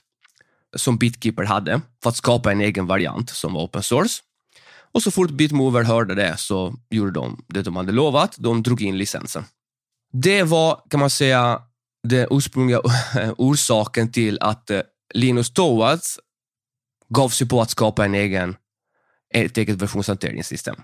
som 0.76 0.98
Bitkeeper 0.98 1.44
hade 1.44 1.82
för 2.04 2.10
att 2.10 2.16
skapa 2.16 2.52
en 2.52 2.62
egen 2.62 2.88
variant 2.88 3.30
som 3.30 3.54
var 3.54 3.64
open 3.64 3.84
source. 3.84 4.22
Och 4.92 5.04
så 5.04 5.12
fort 5.12 5.32
Bitmover 5.32 5.84
hörde 5.84 6.16
det 6.16 6.38
så 6.38 6.76
gjorde 6.90 7.12
de 7.12 7.46
det 7.48 7.62
de 7.62 7.76
hade 7.76 7.92
lovat. 7.92 8.36
De 8.38 8.64
drog 8.64 8.82
in 8.82 8.98
licensen. 8.98 9.46
Det 10.14 10.44
var, 10.44 10.82
kan 10.90 11.00
man 11.00 11.10
säga, 11.10 11.62
den 12.08 12.28
ursprungliga 12.32 12.82
orsaken 13.38 14.12
till 14.12 14.38
att 14.42 14.70
eh, 14.70 14.82
Linus 15.14 15.54
Torvalds 15.54 16.20
gav 17.10 17.30
sig 17.30 17.48
på 17.48 17.62
att 17.62 17.70
skapa 17.70 18.06
en 18.06 18.16
egen, 18.16 18.56
ett 19.34 19.58
eget 19.58 19.82
versionshanteringssystem. 19.82 20.76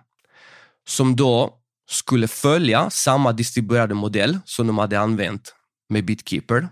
Som 0.88 1.15
då 1.15 1.60
skulle 1.89 2.27
följa 2.27 2.89
samma 2.89 3.32
distribuerade 3.32 3.94
modell 3.94 4.39
som 4.46 4.68
de 4.68 4.77
hade 4.77 5.00
använt 5.00 5.56
med 5.89 6.06
Bitkeeper. 6.06 6.68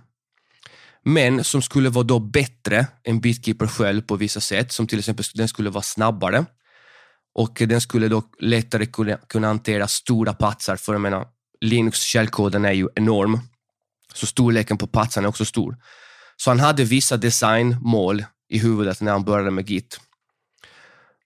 Men 1.03 1.43
som 1.43 1.61
skulle 1.61 1.89
vara 1.89 2.03
då 2.03 2.19
bättre 2.19 2.87
än 3.03 3.19
Bitkeeper 3.19 3.67
själv 3.67 4.01
på 4.01 4.15
vissa 4.15 4.39
sätt, 4.39 4.71
som 4.71 4.87
till 4.87 4.99
exempel 4.99 5.25
den 5.33 5.47
skulle 5.47 5.69
vara 5.69 5.81
snabbare 5.81 6.45
och 7.33 7.61
den 7.67 7.81
skulle 7.81 8.07
då 8.07 8.23
lättare 8.39 8.85
kunna, 8.85 9.17
kunna 9.17 9.47
hantera 9.47 9.87
stora 9.87 10.33
patsar, 10.33 10.75
för 10.75 10.93
jag 10.93 11.01
menar, 11.01 11.27
Linux 11.61 12.01
källkoden 12.01 12.65
är 12.65 12.71
ju 12.71 12.87
enorm, 12.95 13.39
så 14.13 14.25
storleken 14.25 14.77
på 14.77 14.87
patsen 14.87 15.23
är 15.23 15.29
också 15.29 15.45
stor. 15.45 15.77
Så 16.37 16.49
han 16.49 16.59
hade 16.59 16.83
vissa 16.83 17.17
designmål 17.17 18.25
i 18.49 18.57
huvudet 18.57 19.01
när 19.01 19.11
han 19.11 19.23
började 19.23 19.51
med 19.51 19.69
Git. 19.69 19.99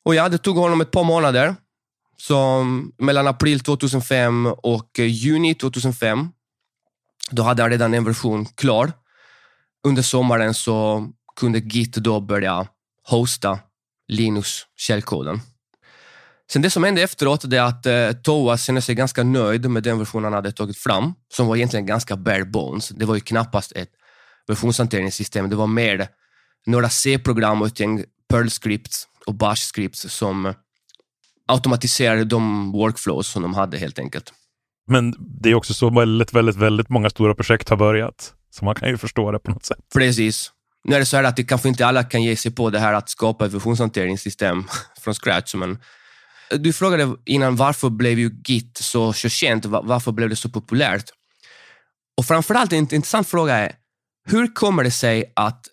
Och 0.06 0.15
ja, 0.15 0.30
det 0.30 0.38
tog 0.38 0.58
honom 0.58 0.82
ett 0.82 0.92
par 0.92 1.04
månader 1.04 1.56
så 2.18 2.38
mm, 2.38 2.92
mellan 2.98 3.27
april 3.27 3.60
2005 3.60 4.46
och 4.46 5.00
juni 5.00 5.56
2005, 5.56 6.30
då 7.32 7.44
hade 7.44 7.62
han 7.62 7.72
redan 7.72 7.94
en 7.94 8.04
version 8.04 8.46
klar. 8.46 8.92
Under 9.84 10.01
sommaren 10.01 10.54
så 10.54 11.08
kunde 11.36 11.60
Git 11.60 11.94
då 11.94 12.20
börja 12.20 12.68
hosta 13.04 13.60
Linux-källkoden. 14.08 15.42
Sen 16.52 16.62
det 16.62 16.70
som 16.70 16.84
hände 16.84 17.02
efteråt 17.02 17.44
är 17.44 17.62
att 17.62 17.86
eh, 17.86 18.12
Toa 18.12 18.58
kände 18.58 18.82
sig 18.82 18.96
ganska 18.96 19.24
nöjd 19.24 19.70
med 19.70 19.84
den 19.84 20.00
version 20.00 20.24
han 20.24 20.34
hade 20.34 20.52
tagit 20.52 20.78
fram, 20.78 21.14
som 21.34 21.48
var 21.48 21.56
egentligen 21.56 21.86
ganska 21.86 22.18
bare 22.18 22.46
bones. 22.46 22.90
Det 22.90 23.06
var 23.06 23.16
ju 23.16 23.22
knappast 23.22 23.72
ett 23.72 23.90
versionshanteringssystem, 24.48 25.50
det 25.50 25.56
var 25.56 25.68
mer 25.68 26.08
några 26.66 26.90
C-program 26.90 27.62
och 27.62 27.68
ett 27.68 27.80
gäng 27.80 28.04
Perl-scripts 28.34 29.08
och 29.25 29.34
Bash-scripts 29.34 30.08
som 30.10 30.54
automatiserade 31.48 32.24
de 32.24 32.72
workflows 32.72 33.28
som 33.28 33.42
de 33.42 33.54
hade 33.54 33.78
helt 33.78 34.00
enkelt. 34.00 34.34
Men 34.88 35.16
det 35.42 35.50
är 35.50 35.56
också 35.56 35.74
så 35.74 35.90
väldigt, 35.90 36.34
väldigt, 36.34 36.56
väldigt 36.56 36.90
många 36.90 37.10
stora 37.10 37.36
projekt 37.36 37.70
har 37.70 37.78
börjat. 37.78 38.34
Så 38.50 38.66
man 38.66 38.75
kan 38.75 38.90
ju 38.90 38.98
förstå 38.98 39.32
det 39.32 39.40
på 39.40 39.52
något 39.52 39.66
sätt. 39.66 39.80
Precis. 39.94 40.52
Nu 40.84 40.96
är 40.96 41.00
det 41.00 41.06
så 41.06 41.18
här 41.18 41.24
att 41.24 41.36
det 41.36 41.44
kanske 41.44 41.70
inte 41.70 41.86
alla 41.86 42.04
kan 42.04 42.24
ge 42.24 42.36
sig 42.36 42.52
på 42.52 42.70
det 42.70 42.80
här 42.80 42.94
att 42.94 43.10
skapa 43.10 43.46
ett 43.46 43.54
versionshanteringssystem 43.54 44.64
från 45.00 45.14
scratch, 45.14 45.56
men 45.56 45.78
du 46.50 46.74
frågade 46.74 47.16
innan 47.25 47.56
varför 47.56 47.90
blev 47.90 48.20
ju 48.20 48.32
Git 48.46 48.78
så, 48.78 49.14
så 49.14 49.30
känt? 49.30 49.66
Varför 49.66 50.12
blev 50.12 50.30
det 50.30 50.36
så 50.36 50.50
populärt? 50.50 51.10
Och 52.18 52.25
framförallt 52.25 52.74
en 52.74 52.80
intressant 52.80 53.28
fråga 53.28 53.56
är, 53.56 53.75
hur 54.25 54.54
kommer 54.54 54.84
det 54.84 54.92
sig 54.92 55.34
att 55.36 55.68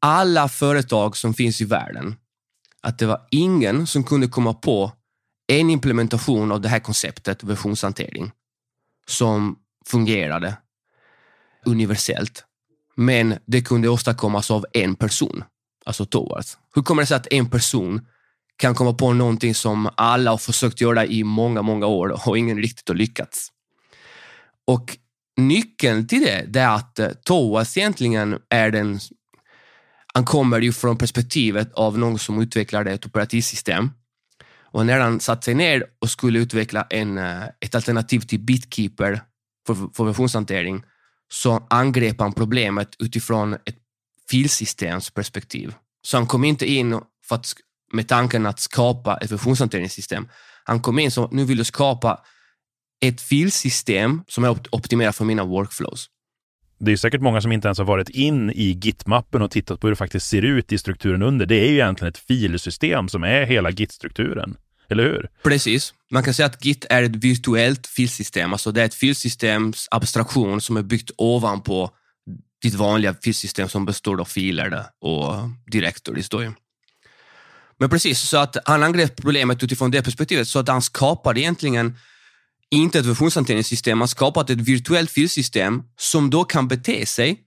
alla 0.00 0.48
företag 0.48 1.16
som 1.16 1.34
finns 1.34 1.60
i 1.60 1.64
världen, 1.64 2.16
att 2.80 2.98
det 2.98 3.06
var 3.06 3.26
ingen 3.30 3.86
som 3.86 4.04
kunde 4.04 4.28
komma 4.28 4.54
på 4.54 4.92
en 5.46 5.70
implementation 5.70 6.52
av 6.52 6.60
det 6.60 6.68
här 6.68 6.78
konceptet, 6.78 7.44
versionshantering, 7.44 8.30
som 9.06 9.56
fungerade 9.86 10.56
universellt. 11.66 12.44
Men 12.96 13.38
det 13.46 13.62
kunde 13.62 13.88
åstadkommas 13.88 14.50
av 14.50 14.66
en 14.72 14.94
person, 14.94 15.44
alltså 15.84 16.06
Towards. 16.06 16.58
Hur 16.74 16.82
kommer 16.82 17.02
det 17.02 17.06
sig 17.06 17.16
att 17.16 17.32
en 17.32 17.50
person 17.50 18.06
kan 18.62 18.74
komma 18.74 18.92
på 18.92 19.12
någonting 19.12 19.54
som 19.54 19.90
alla 19.94 20.30
har 20.30 20.38
försökt 20.38 20.80
göra 20.80 21.06
i 21.06 21.24
många, 21.24 21.62
många 21.62 21.86
år 21.86 22.28
och 22.28 22.38
ingen 22.38 22.58
riktigt 22.58 22.88
har 22.88 22.94
lyckats? 22.94 23.48
Och 24.66 24.98
nyckeln 25.36 26.08
till 26.08 26.20
det, 26.20 26.44
det 26.48 26.60
är 26.60 26.74
att 26.74 26.98
eh, 26.98 27.08
Toas 27.08 27.76
egentligen 27.76 28.38
är 28.48 28.70
den 28.70 29.00
han 30.14 30.24
kommer 30.24 30.60
ju 30.60 30.72
från 30.72 30.98
perspektivet 30.98 31.72
av 31.72 31.98
någon 31.98 32.18
som 32.18 32.42
utvecklade 32.42 32.92
ett 32.92 33.06
operativsystem. 33.06 33.90
Och 34.60 34.86
när 34.86 35.00
han 35.00 35.20
satte 35.20 35.44
sig 35.44 35.54
ner 35.54 35.84
och 35.98 36.10
skulle 36.10 36.38
utveckla 36.38 36.86
en, 36.90 37.18
eh, 37.18 37.44
ett 37.60 37.74
alternativ 37.74 38.20
till 38.20 38.40
Bitkeeper 38.40 39.22
för, 39.66 39.74
för 39.94 40.04
versionshantering 40.04 40.82
så 41.32 41.66
angrep 41.70 42.20
han 42.20 42.32
problemet 42.32 42.88
utifrån 42.98 43.54
ett 43.54 43.78
filsystemsperspektiv. 44.30 45.74
Så 46.06 46.16
han 46.16 46.26
kom 46.26 46.44
inte 46.44 46.66
in 46.66 47.00
för 47.28 47.34
att, 47.36 47.54
med 47.92 48.08
tanken 48.08 48.46
att 48.46 48.60
skapa 48.60 49.16
ett 49.16 49.30
versionshanteringssystem. 49.30 50.28
Han 50.64 50.80
kom 50.80 50.98
in 50.98 51.10
så 51.10 51.28
nu 51.32 51.44
vill 51.44 51.58
du 51.58 51.64
skapa 51.64 52.20
ett 53.00 53.20
filsystem 53.20 54.22
som 54.28 54.44
är 54.44 54.56
optimerat 54.70 55.16
för 55.16 55.24
mina 55.24 55.44
workflows. 55.44 56.08
Det 56.78 56.92
är 56.92 56.96
säkert 56.96 57.20
många 57.20 57.40
som 57.40 57.52
inte 57.52 57.68
ens 57.68 57.78
har 57.78 57.84
varit 57.84 58.08
in 58.08 58.50
i 58.50 58.72
Git-mappen 58.72 59.42
och 59.42 59.50
tittat 59.50 59.80
på 59.80 59.86
hur 59.86 59.92
det 59.92 59.96
faktiskt 59.96 60.26
ser 60.26 60.42
ut 60.42 60.72
i 60.72 60.78
strukturen 60.78 61.22
under. 61.22 61.46
Det 61.46 61.54
är 61.54 61.68
ju 61.68 61.74
egentligen 61.74 62.10
ett 62.10 62.18
filsystem 62.18 63.08
som 63.08 63.24
är 63.24 63.44
hela 63.46 63.70
Git-strukturen. 63.70 64.56
Eller 64.88 65.04
hur? 65.04 65.28
Precis. 65.42 65.94
Man 66.10 66.22
kan 66.22 66.34
säga 66.34 66.46
att 66.46 66.64
Git 66.64 66.86
är 66.90 67.02
ett 67.02 67.16
virtuellt 67.16 67.86
filsystem. 67.86 68.52
Alltså 68.52 68.72
det 68.72 68.80
är 68.80 68.84
ett 68.84 68.94
filsystems 68.94 69.88
abstraktion 69.90 70.60
som 70.60 70.76
är 70.76 70.82
byggt 70.82 71.10
ovanpå 71.16 71.90
ditt 72.62 72.74
vanliga 72.74 73.14
filsystem 73.14 73.68
som 73.68 73.84
består 73.84 74.20
av 74.20 74.24
filer 74.24 74.84
och 75.00 75.34
directories. 75.66 76.28
Då. 76.28 76.52
Men 77.82 77.90
precis, 77.90 78.20
så 78.20 78.36
att 78.36 78.56
han 78.64 78.82
angrep 78.82 79.16
problemet 79.16 79.62
utifrån 79.62 79.90
det 79.90 80.02
perspektivet 80.02 80.48
så 80.48 80.58
att 80.58 80.68
han 80.68 80.82
skapade 80.82 81.40
egentligen 81.40 81.96
inte 82.70 82.98
ett 82.98 83.06
versionshanteringssystem, 83.06 84.00
han 84.00 84.08
skapade 84.08 84.52
ett 84.52 84.60
virtuellt 84.60 85.10
filsystem 85.10 85.82
som 85.96 86.30
då 86.30 86.44
kan 86.44 86.68
bete 86.68 87.06
sig 87.06 87.40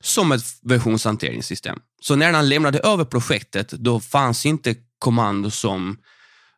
som 0.00 0.32
ett 0.32 0.44
versionshanteringssystem. 0.62 1.78
Så 2.00 2.16
när 2.16 2.32
han 2.32 2.48
lämnade 2.48 2.78
över 2.78 3.04
projektet, 3.04 3.70
då 3.70 4.00
fanns 4.00 4.46
inte 4.46 4.74
kommando 4.98 5.50
som 5.50 5.98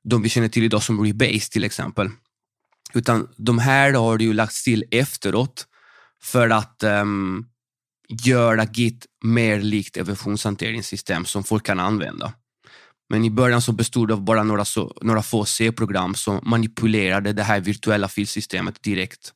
de 0.04 0.22
vi 0.22 0.28
känner 0.28 0.48
till 0.48 0.64
idag 0.64 0.82
som 0.82 1.04
Rebase 1.04 1.50
till 1.50 1.64
exempel. 1.64 2.10
Utan 2.94 3.28
de 3.36 3.58
här 3.58 3.92
har 3.92 4.18
ju 4.18 4.32
lagts 4.32 4.64
till 4.64 4.84
efteråt 4.90 5.66
för 6.22 6.50
att 6.50 6.82
um, 6.82 7.46
göra 8.24 8.64
Git 8.64 9.06
mer 9.24 9.60
likt 9.60 9.96
ett 9.96 10.08
versionshanteringssystem 10.08 11.24
som 11.24 11.44
folk 11.44 11.66
kan 11.66 11.80
använda. 11.80 12.32
Men 13.14 13.24
i 13.24 13.30
början 13.30 13.62
så 13.62 13.72
bestod 13.72 14.08
det 14.08 14.14
av 14.14 14.22
bara 14.22 14.42
några, 14.42 14.64
så, 14.64 14.92
några 15.00 15.22
få 15.22 15.44
C-program 15.44 16.14
som 16.14 16.40
manipulerade 16.42 17.32
det 17.32 17.42
här 17.42 17.60
virtuella 17.60 18.08
filsystemet 18.08 18.82
direkt. 18.82 19.32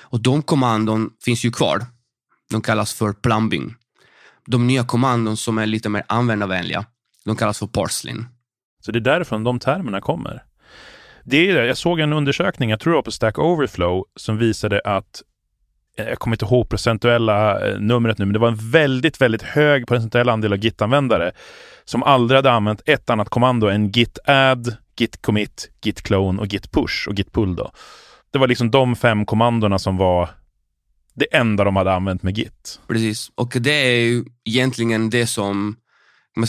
Och 0.00 0.20
de 0.20 0.42
kommandon 0.42 1.10
finns 1.24 1.44
ju 1.44 1.50
kvar. 1.50 1.86
De 2.50 2.62
kallas 2.62 2.94
för 2.94 3.12
plumbing. 3.12 3.74
De 4.46 4.66
nya 4.66 4.84
kommandon 4.84 5.36
som 5.36 5.58
är 5.58 5.66
lite 5.66 5.88
mer 5.88 6.04
användarvänliga, 6.08 6.84
de 7.24 7.36
kallas 7.36 7.58
för 7.58 7.66
parslin. 7.66 8.26
Så 8.80 8.92
det 8.92 8.98
är 8.98 9.00
därifrån 9.00 9.44
de 9.44 9.58
termerna 9.58 10.00
kommer. 10.00 10.42
Det 11.24 11.50
är 11.50 11.54
det. 11.54 11.66
Jag 11.66 11.76
såg 11.76 12.00
en 12.00 12.12
undersökning, 12.12 12.70
jag 12.70 12.80
tror 12.80 12.92
det 12.92 12.96
var 12.96 13.02
på 13.02 13.10
Stack 13.10 13.38
Overflow, 13.38 14.04
som 14.16 14.38
visade 14.38 14.80
att 14.84 15.22
eh, 15.96 16.08
jag 16.08 16.18
kommer 16.18 16.36
inte 16.36 16.44
ihåg 16.44 16.68
procentuella 16.68 17.68
eh, 17.68 17.78
numret 17.80 18.18
nu, 18.18 18.24
men 18.24 18.32
det 18.32 18.38
var 18.38 18.48
en 18.48 18.70
väldigt, 18.70 19.20
väldigt 19.20 19.42
hög 19.42 19.86
procentuell 19.86 20.28
andel 20.28 20.52
av 20.52 20.58
Git-användare 20.58 21.32
som 21.88 22.02
aldrig 22.02 22.38
hade 22.38 22.52
använt 22.52 22.82
ett 22.86 23.10
annat 23.10 23.28
kommando 23.28 23.66
än 23.66 23.90
git 23.90 24.18
add, 24.24 24.76
git 24.96 25.22
commit, 25.22 25.70
git 25.82 26.02
clone 26.02 26.40
och 26.40 26.46
git 26.46 26.72
push 26.72 27.08
och 27.08 27.14
git 27.14 27.32
pull. 27.32 27.56
Då. 27.56 27.70
Det 28.30 28.38
var 28.38 28.48
liksom 28.48 28.70
de 28.70 28.96
fem 28.96 29.26
kommandona 29.26 29.78
som 29.78 29.96
var 29.96 30.30
det 31.14 31.36
enda 31.36 31.64
de 31.64 31.76
hade 31.76 31.92
använt 31.92 32.22
med 32.22 32.38
git. 32.38 32.80
Precis, 32.88 33.30
och 33.34 33.52
det 33.60 33.72
är 33.72 34.00
ju 34.00 34.24
egentligen 34.44 35.10
det 35.10 35.26
som 35.26 35.76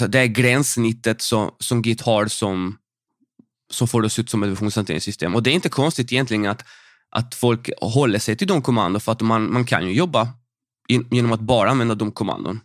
det 0.07 0.19
är 0.19 0.25
gränssnittet 0.25 1.21
som, 1.21 1.51
som 1.59 1.81
Git 1.81 2.01
har 2.01 2.27
som, 2.27 2.77
som 3.71 3.87
får 3.87 4.01
det 4.01 4.05
att 4.05 4.11
se 4.11 4.21
ut 4.21 4.29
som 4.29 4.43
ett 4.43 4.49
versionshanteringssystem. 4.49 5.35
Och 5.35 5.43
det 5.43 5.49
är 5.49 5.53
inte 5.53 5.69
konstigt 5.69 6.11
egentligen 6.11 6.45
att, 6.45 6.65
att 7.09 7.35
folk 7.35 7.69
håller 7.81 8.19
sig 8.19 8.35
till 8.35 8.47
de 8.47 8.61
kommandon 8.61 9.01
för 9.01 9.11
att 9.11 9.21
man, 9.21 9.53
man 9.53 9.65
kan 9.65 9.87
ju 9.87 9.93
jobba 9.93 10.27
genom 11.11 11.31
att 11.31 11.39
bara 11.39 11.69
använda 11.69 11.95
de 11.95 12.11
kommandon. 12.11 12.59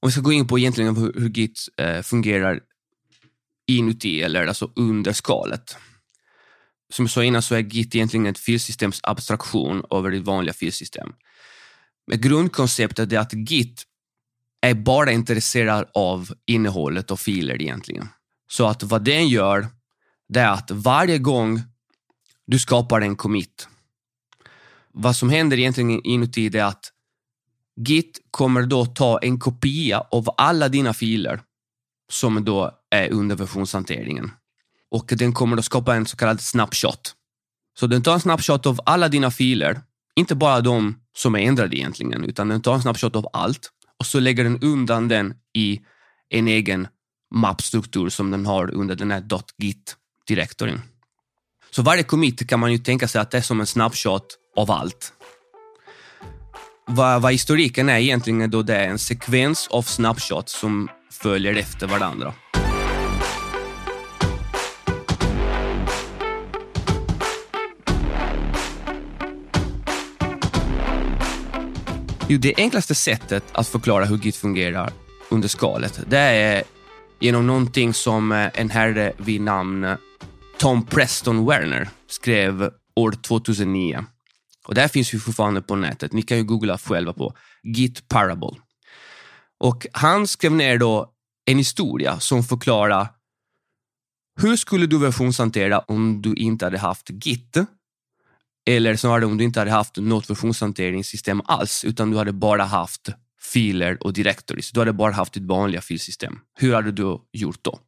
Om 0.00 0.08
vi 0.08 0.12
ska 0.12 0.20
gå 0.20 0.32
in 0.32 0.46
på 0.46 0.58
egentligen 0.58 0.96
hur, 0.96 1.12
hur 1.20 1.28
Git 1.28 1.68
eh, 1.76 2.02
fungerar 2.02 2.60
inuti, 3.66 4.22
eller 4.22 4.46
alltså 4.46 4.72
under 4.76 5.12
skalet. 5.12 5.76
Som 6.92 7.04
jag 7.04 7.10
sa 7.10 7.24
innan 7.24 7.42
så 7.42 7.54
är 7.54 7.60
Git 7.60 7.94
egentligen 7.94 8.26
ett 8.26 8.38
filsystems 8.38 9.00
abstraktion 9.02 9.84
över 9.90 10.10
det 10.10 10.20
vanliga 10.20 10.54
filsystem. 10.54 11.12
Men 12.06 12.20
grundkonceptet 12.20 13.12
är 13.12 13.18
att 13.18 13.32
Git 13.32 13.82
är 14.60 14.74
bara 14.74 15.12
intresserad 15.12 15.90
av 15.94 16.32
innehållet 16.46 17.10
och 17.10 17.20
filer 17.20 17.62
egentligen. 17.62 18.08
Så 18.50 18.66
att 18.66 18.82
vad 18.82 19.04
den 19.04 19.28
gör, 19.28 19.68
det 20.28 20.40
är 20.40 20.50
att 20.52 20.70
varje 20.70 21.18
gång 21.18 21.62
du 22.46 22.58
skapar 22.58 23.00
en 23.00 23.16
commit, 23.16 23.68
vad 24.92 25.16
som 25.16 25.30
händer 25.30 25.58
egentligen 25.58 26.06
inuti 26.06 26.48
det 26.48 26.58
är 26.58 26.64
att 26.64 26.92
Git 27.86 28.20
kommer 28.30 28.62
då 28.62 28.86
ta 28.86 29.18
en 29.18 29.38
kopia 29.38 30.00
av 30.10 30.34
alla 30.36 30.68
dina 30.68 30.94
filer 30.94 31.40
som 32.10 32.44
då 32.44 32.70
är 32.90 33.10
under 33.10 33.36
versionshanteringen. 33.36 34.30
Och 34.90 35.12
den 35.16 35.32
kommer 35.32 35.56
då 35.56 35.62
skapa 35.62 35.94
en 35.94 36.06
så 36.06 36.16
kallad 36.16 36.40
snapshot. 36.40 37.14
Så 37.78 37.86
den 37.86 38.02
tar 38.02 38.14
en 38.14 38.20
snapshot 38.20 38.66
av 38.66 38.80
alla 38.86 39.08
dina 39.08 39.30
filer, 39.30 39.80
inte 40.16 40.34
bara 40.34 40.60
de 40.60 41.00
som 41.16 41.34
är 41.34 41.38
ändrade 41.38 41.76
egentligen, 41.76 42.24
utan 42.24 42.48
den 42.48 42.62
tar 42.62 42.74
en 42.74 42.82
snapshot 42.82 43.16
av 43.16 43.28
allt 43.32 43.70
och 43.98 44.06
så 44.06 44.20
lägger 44.20 44.44
den 44.44 44.62
undan 44.62 45.08
den 45.08 45.34
i 45.54 45.80
en 46.28 46.48
egen 46.48 46.88
mappstruktur 47.34 48.08
som 48.08 48.30
den 48.30 48.46
har 48.46 48.70
under 48.70 48.94
den 48.94 49.10
här 49.10 49.24
.git-direktorn. 49.58 50.80
Så 51.70 51.82
varje 51.82 52.02
commit 52.02 52.48
kan 52.48 52.60
man 52.60 52.72
ju 52.72 52.78
tänka 52.78 53.08
sig 53.08 53.20
att 53.20 53.30
det 53.30 53.38
är 53.38 53.42
som 53.42 53.60
en 53.60 53.66
snapshot 53.66 54.38
av 54.56 54.70
allt 54.70 55.12
vad, 56.90 57.22
vad 57.22 57.32
historiken 57.32 57.88
är 57.88 57.98
egentligen 57.98 58.50
då 58.50 58.62
det 58.62 58.76
är 58.76 58.88
en 58.88 58.98
sekvens 58.98 59.68
av 59.68 59.82
snapshots 59.82 60.60
som 60.60 60.88
följer 61.10 61.54
efter 61.54 61.86
varandra. 61.86 62.32
Jo, 72.28 72.38
det 72.38 72.54
enklaste 72.56 72.94
sättet 72.94 73.44
att 73.52 73.68
förklara 73.68 74.04
hur 74.04 74.18
Git 74.18 74.36
fungerar 74.36 74.92
under 75.28 75.48
skalet, 75.48 76.00
det 76.06 76.18
är 76.18 76.62
genom 77.20 77.46
någonting 77.46 77.94
som 77.94 78.32
eh, 78.32 78.48
en 78.54 78.70
herre 78.70 79.12
vid 79.18 79.40
namn 79.40 79.86
Tom 80.58 80.86
Preston 80.86 81.46
Werner 81.46 81.88
skrev 82.08 82.70
år 82.96 83.12
2009. 83.12 84.04
Och 84.70 84.74
det 84.74 84.80
här 84.80 84.88
finns 84.88 85.14
ju 85.14 85.18
fortfarande 85.18 85.62
på 85.62 85.76
nätet. 85.76 86.12
Ni 86.12 86.22
kan 86.22 86.36
ju 86.36 86.44
googla 86.44 86.78
själva 86.78 87.12
på 87.12 87.34
Git 87.62 88.08
Parable. 88.08 88.50
Och 89.60 89.86
han 89.92 90.26
skrev 90.26 90.52
ner 90.52 90.78
då 90.78 91.12
en 91.46 91.58
historia 91.58 92.20
som 92.20 92.44
förklarar 92.44 93.08
hur 94.40 94.56
skulle 94.56 94.86
du 94.86 94.98
versionshantera 94.98 95.78
om 95.78 96.22
du 96.22 96.34
inte 96.34 96.66
hade 96.66 96.78
haft 96.78 97.10
Git? 97.10 97.56
Eller 98.66 98.96
snarare 98.96 99.26
om 99.26 99.36
du 99.36 99.44
inte 99.44 99.60
hade 99.60 99.70
haft 99.70 99.96
något 99.96 100.30
versionshanteringssystem 100.30 101.42
alls, 101.44 101.84
utan 101.84 102.10
du 102.10 102.16
hade 102.16 102.32
bara 102.32 102.64
haft 102.64 103.08
filer 103.52 104.02
och 104.02 104.12
directories. 104.12 104.70
Du 104.70 104.80
hade 104.80 104.92
bara 104.92 105.12
haft 105.12 105.32
ditt 105.32 105.42
vanliga 105.42 105.80
filsystem. 105.80 106.38
Hur 106.58 106.74
hade 106.74 106.92
du 106.92 107.18
gjort 107.32 107.58
då? 107.62 107.78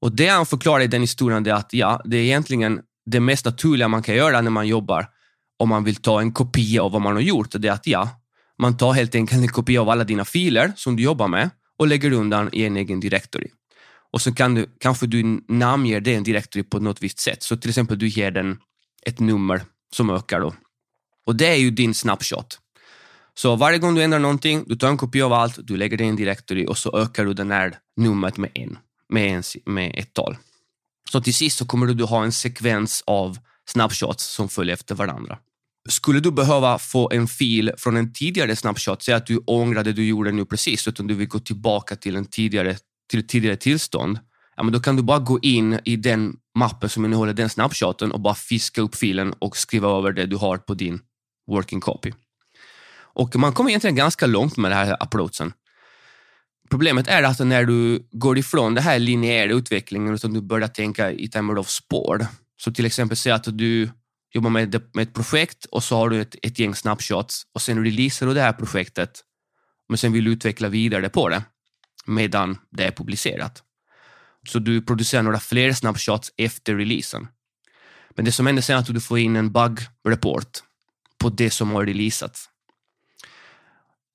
Och 0.00 0.12
det 0.12 0.28
han 0.28 0.46
förklarar 0.46 0.80
i 0.80 0.86
den 0.86 1.00
historien 1.00 1.46
är 1.46 1.52
att 1.52 1.72
ja, 1.72 2.02
det 2.04 2.16
är 2.16 2.22
egentligen 2.22 2.80
det 3.06 3.20
mest 3.20 3.44
naturliga 3.44 3.88
man 3.88 4.02
kan 4.02 4.14
göra 4.14 4.40
när 4.40 4.50
man 4.50 4.68
jobbar 4.68 5.17
om 5.58 5.68
man 5.68 5.84
vill 5.84 5.96
ta 5.96 6.20
en 6.20 6.32
kopia 6.32 6.82
av 6.82 6.92
vad 6.92 7.02
man 7.02 7.14
har 7.14 7.20
gjort. 7.20 7.48
Det 7.52 7.68
är 7.68 7.72
att 7.72 7.86
ja, 7.86 8.08
man 8.58 8.76
tar 8.76 8.92
helt 8.92 9.14
enkelt 9.14 9.42
en 9.42 9.48
kopia 9.48 9.80
av 9.80 9.88
alla 9.88 10.04
dina 10.04 10.24
filer 10.24 10.72
som 10.76 10.96
du 10.96 11.02
jobbar 11.02 11.28
med 11.28 11.50
och 11.78 11.86
lägger 11.86 12.12
undan 12.12 12.50
i 12.52 12.64
en 12.64 12.76
egen 12.76 13.00
directory. 13.00 13.48
Och 14.12 14.20
så 14.20 14.34
kan 14.34 14.54
du, 14.54 14.66
kanske 14.80 15.06
du 15.06 15.44
namnger 15.48 16.00
den 16.00 16.22
directory 16.22 16.62
på 16.62 16.80
något 16.80 17.02
visst 17.02 17.18
sätt. 17.18 17.42
Så 17.42 17.56
till 17.56 17.70
exempel 17.70 17.98
du 17.98 18.08
ger 18.08 18.30
den 18.30 18.58
ett 19.06 19.20
nummer 19.20 19.62
som 19.92 20.10
ökar 20.10 20.40
då. 20.40 20.54
Och 21.26 21.36
det 21.36 21.46
är 21.46 21.56
ju 21.56 21.70
din 21.70 21.94
snapshot. 21.94 22.58
Så 23.34 23.56
varje 23.56 23.78
gång 23.78 23.94
du 23.94 24.02
ändrar 24.02 24.18
någonting, 24.18 24.64
du 24.66 24.76
tar 24.76 24.88
en 24.88 24.96
kopia 24.96 25.26
av 25.26 25.32
allt, 25.32 25.58
du 25.62 25.76
lägger 25.76 25.96
det 25.96 26.04
i 26.04 26.08
en 26.08 26.16
directory 26.16 26.66
och 26.66 26.78
så 26.78 26.98
ökar 26.98 27.24
du 27.24 27.34
den 27.34 27.50
här 27.50 27.78
numret 27.96 28.36
med 28.36 28.50
en, 28.54 28.78
med, 29.08 29.36
en, 29.36 29.42
med 29.64 29.94
ett 29.94 30.12
tal. 30.12 30.36
Så 31.10 31.20
till 31.20 31.34
sist 31.34 31.58
så 31.58 31.66
kommer 31.66 31.86
du 31.86 32.04
ha 32.04 32.24
en 32.24 32.32
sekvens 32.32 33.02
av 33.06 33.38
snapshots 33.68 34.24
som 34.24 34.48
följer 34.48 34.74
efter 34.74 34.94
varandra. 34.94 35.38
Skulle 35.88 36.20
du 36.20 36.30
behöva 36.30 36.78
få 36.78 37.10
en 37.10 37.28
fil 37.28 37.72
från 37.78 37.96
en 37.96 38.12
tidigare 38.12 38.56
snapshot, 38.56 39.02
säg 39.02 39.14
att 39.14 39.26
du 39.26 39.36
ångrar 39.36 39.84
det 39.84 39.92
du 39.92 40.06
gjorde 40.06 40.32
nu 40.32 40.44
precis, 40.44 40.88
utan 40.88 41.06
du 41.06 41.14
vill 41.14 41.28
gå 41.28 41.38
tillbaka 41.38 41.96
till 41.96 42.16
en 42.16 42.24
tidigare, 42.24 42.76
till 43.10 43.20
ett 43.20 43.28
tidigare 43.28 43.56
tillstånd, 43.56 44.18
ja, 44.56 44.62
men 44.62 44.72
då 44.72 44.80
kan 44.80 44.96
du 44.96 45.02
bara 45.02 45.18
gå 45.18 45.38
in 45.40 45.78
i 45.84 45.96
den 45.96 46.36
mappen 46.58 46.88
som 46.88 47.04
innehåller 47.04 47.32
den 47.32 47.48
snapshoten 47.48 48.12
och 48.12 48.20
bara 48.20 48.34
fiska 48.34 48.80
upp 48.80 48.94
filen 48.94 49.32
och 49.32 49.56
skriva 49.56 49.88
över 49.88 50.12
det 50.12 50.26
du 50.26 50.36
har 50.36 50.56
på 50.56 50.74
din 50.74 51.00
working 51.50 51.80
copy. 51.80 52.12
Och 53.18 53.36
man 53.36 53.52
kommer 53.52 53.70
egentligen 53.70 53.96
ganska 53.96 54.26
långt 54.26 54.56
med 54.56 54.70
den 54.70 54.78
här 54.78 54.96
approachen. 55.02 55.52
Problemet 56.70 57.08
är 57.08 57.22
att 57.22 57.38
när 57.38 57.64
du 57.64 58.08
går 58.12 58.38
ifrån 58.38 58.74
den 58.74 58.84
här 58.84 58.98
linjära 58.98 59.52
utvecklingen 59.52 60.14
utan 60.14 60.32
du 60.32 60.40
börjar 60.40 60.68
tänka 60.68 61.12
i 61.12 61.28
termer 61.28 61.56
av 61.56 61.64
spår. 61.64 62.26
Så 62.60 62.72
till 62.72 62.86
exempel 62.86 63.16
säg 63.16 63.32
att 63.32 63.58
du 63.58 63.90
jobbar 64.34 64.50
med, 64.50 64.82
med 64.94 65.02
ett 65.02 65.14
projekt 65.14 65.64
och 65.64 65.84
så 65.84 65.96
har 65.96 66.08
du 66.08 66.20
ett, 66.20 66.36
ett 66.42 66.58
gäng 66.58 66.74
snapshots 66.74 67.42
och 67.54 67.62
sen 67.62 67.84
releasar 67.84 68.26
du 68.26 68.34
det 68.34 68.40
här 68.40 68.52
projektet 68.52 69.24
men 69.88 69.98
sen 69.98 70.12
vill 70.12 70.24
du 70.24 70.30
utveckla 70.30 70.68
vidare 70.68 71.08
på 71.08 71.28
det 71.28 71.42
medan 72.06 72.58
det 72.70 72.84
är 72.84 72.90
publicerat. 72.90 73.62
Så 74.48 74.58
du 74.58 74.82
producerar 74.82 75.22
några 75.22 75.40
fler 75.40 75.72
snapshots 75.72 76.32
efter 76.36 76.74
releasen. 76.74 77.28
Men 78.10 78.24
det 78.24 78.32
som 78.32 78.46
händer 78.46 78.62
sen 78.62 78.76
är 78.76 78.80
att 78.80 78.86
du 78.86 79.00
får 79.00 79.18
in 79.18 79.36
en 79.36 79.52
bug 79.52 79.80
report 80.08 80.58
på 81.18 81.28
det 81.28 81.50
som 81.50 81.70
har 81.70 81.86
releasats. 81.86 82.48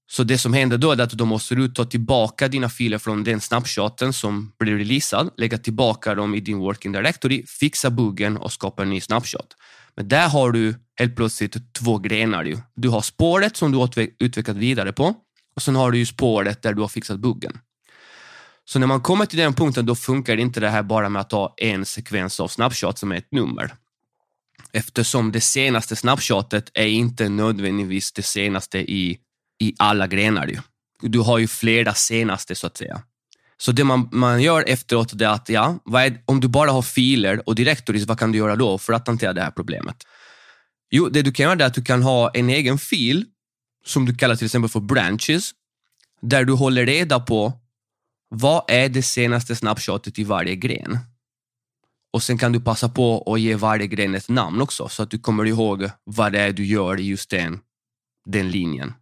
Så 0.07 0.23
det 0.23 0.37
som 0.37 0.53
händer 0.53 0.77
då 0.77 0.91
är 0.91 1.01
att 1.01 1.17
du 1.17 1.25
måste 1.25 1.55
du 1.55 1.67
ta 1.67 1.85
tillbaka 1.85 2.47
dina 2.47 2.69
filer 2.69 2.97
från 2.97 3.23
den 3.23 3.41
snapshoten 3.41 4.13
som 4.13 4.53
blir 4.59 4.77
releasad, 4.77 5.29
lägga 5.37 5.57
tillbaka 5.57 6.15
dem 6.15 6.35
i 6.35 6.39
din 6.39 6.57
working 6.57 6.91
directory, 6.91 7.45
fixa 7.47 7.89
buggen 7.89 8.37
och 8.37 8.51
skapa 8.51 8.83
en 8.83 8.89
ny 8.89 9.01
snapshot. 9.01 9.55
Men 9.95 10.07
där 10.07 10.29
har 10.29 10.51
du 10.51 10.75
helt 10.95 11.15
plötsligt 11.15 11.73
två 11.73 11.97
grenar. 11.97 12.43
Ju. 12.43 12.57
Du 12.75 12.89
har 12.89 13.01
spåret 13.01 13.57
som 13.57 13.71
du 13.71 13.77
har 13.77 13.89
utvecklat 14.19 14.57
vidare 14.57 14.93
på 14.93 15.15
och 15.55 15.61
sen 15.61 15.75
har 15.75 15.91
du 15.91 15.97
ju 15.97 16.05
spåret 16.05 16.61
där 16.61 16.73
du 16.73 16.81
har 16.81 16.87
fixat 16.87 17.19
buggen. 17.19 17.59
Så 18.65 18.79
när 18.79 18.87
man 18.87 19.01
kommer 19.01 19.25
till 19.25 19.39
den 19.39 19.53
punkten 19.53 19.85
då 19.85 19.95
funkar 19.95 20.37
inte 20.37 20.59
det 20.59 20.69
här 20.69 20.83
bara 20.83 21.09
med 21.09 21.19
att 21.19 21.31
ha 21.31 21.53
en 21.57 21.85
sekvens 21.85 22.39
av 22.39 22.47
snapshot 22.47 22.97
som 22.97 23.11
är 23.11 23.15
ett 23.15 23.31
nummer. 23.31 23.73
Eftersom 24.71 25.31
det 25.31 25.41
senaste 25.41 25.95
snapshotet 25.95 26.71
är 26.73 26.87
inte 26.87 27.29
nödvändigtvis 27.29 28.11
det 28.11 28.23
senaste 28.23 28.79
i 28.79 29.19
i 29.59 29.75
alla 29.79 30.07
grenar. 30.07 30.47
Ju. 30.47 30.57
Du 31.01 31.19
har 31.19 31.37
ju 31.37 31.47
flera 31.47 31.93
senaste 31.93 32.55
så 32.55 32.67
att 32.67 32.77
säga. 32.77 33.01
Så 33.63 33.71
det 33.71 33.83
man, 33.83 34.09
man 34.11 34.41
gör 34.41 34.63
efteråt 34.67 35.21
är 35.21 35.27
att, 35.27 35.49
ja, 35.49 35.79
är, 35.95 36.21
om 36.25 36.39
du 36.39 36.47
bara 36.47 36.71
har 36.71 36.81
filer 36.81 37.49
och 37.49 37.55
directories, 37.55 38.05
vad 38.05 38.19
kan 38.19 38.31
du 38.31 38.37
göra 38.37 38.55
då 38.55 38.77
för 38.77 38.93
att 38.93 39.07
hantera 39.07 39.33
det 39.33 39.41
här 39.41 39.51
problemet? 39.51 39.95
Jo, 40.91 41.09
det 41.09 41.21
du 41.21 41.31
kan 41.31 41.43
göra 41.43 41.63
är 41.63 41.67
att 41.67 41.73
du 41.73 41.83
kan 41.83 42.03
ha 42.03 42.29
en 42.29 42.49
egen 42.49 42.77
fil 42.77 43.25
som 43.85 44.05
du 44.05 44.15
kallar 44.15 44.35
till 44.35 44.45
exempel 44.45 44.69
för 44.69 44.79
branches, 44.79 45.51
där 46.21 46.43
du 46.43 46.53
håller 46.53 46.85
reda 46.85 47.19
på 47.19 47.53
vad 48.29 48.63
är 48.67 48.89
det 48.89 49.03
senaste 49.03 49.55
snapshotet 49.55 50.19
i 50.19 50.23
varje 50.23 50.55
gren? 50.55 50.97
Och 52.13 52.23
sen 52.23 52.37
kan 52.37 52.51
du 52.51 52.61
passa 52.61 52.89
på 52.89 53.33
att 53.33 53.39
ge 53.39 53.55
varje 53.55 53.87
gren 53.87 54.15
ett 54.15 54.29
namn 54.29 54.61
också, 54.61 54.87
så 54.89 55.03
att 55.03 55.11
du 55.11 55.19
kommer 55.19 55.45
ihåg 55.45 55.89
vad 56.03 56.31
det 56.31 56.39
är 56.39 56.51
du 56.51 56.65
gör 56.65 56.99
i 56.99 57.03
just 57.03 57.29
den, 57.29 57.59
den 58.25 58.51
linjen. 58.51 58.93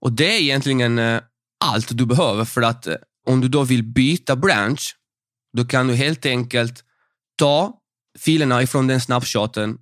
Och 0.00 0.12
det 0.12 0.36
är 0.36 0.40
egentligen 0.40 0.98
eh, 0.98 1.20
allt 1.64 1.96
du 1.98 2.06
behöver 2.06 2.44
för 2.44 2.62
att 2.62 2.86
eh, 2.86 2.94
om 3.26 3.40
du 3.40 3.48
då 3.48 3.64
vill 3.64 3.82
byta 3.82 4.36
branch, 4.36 4.96
då 5.56 5.64
kan 5.64 5.86
du 5.86 5.94
helt 5.94 6.26
enkelt 6.26 6.84
ta 7.36 7.78
filerna 8.18 8.62
ifrån 8.62 8.86
den 8.86 9.00
snapshoten 9.00 9.78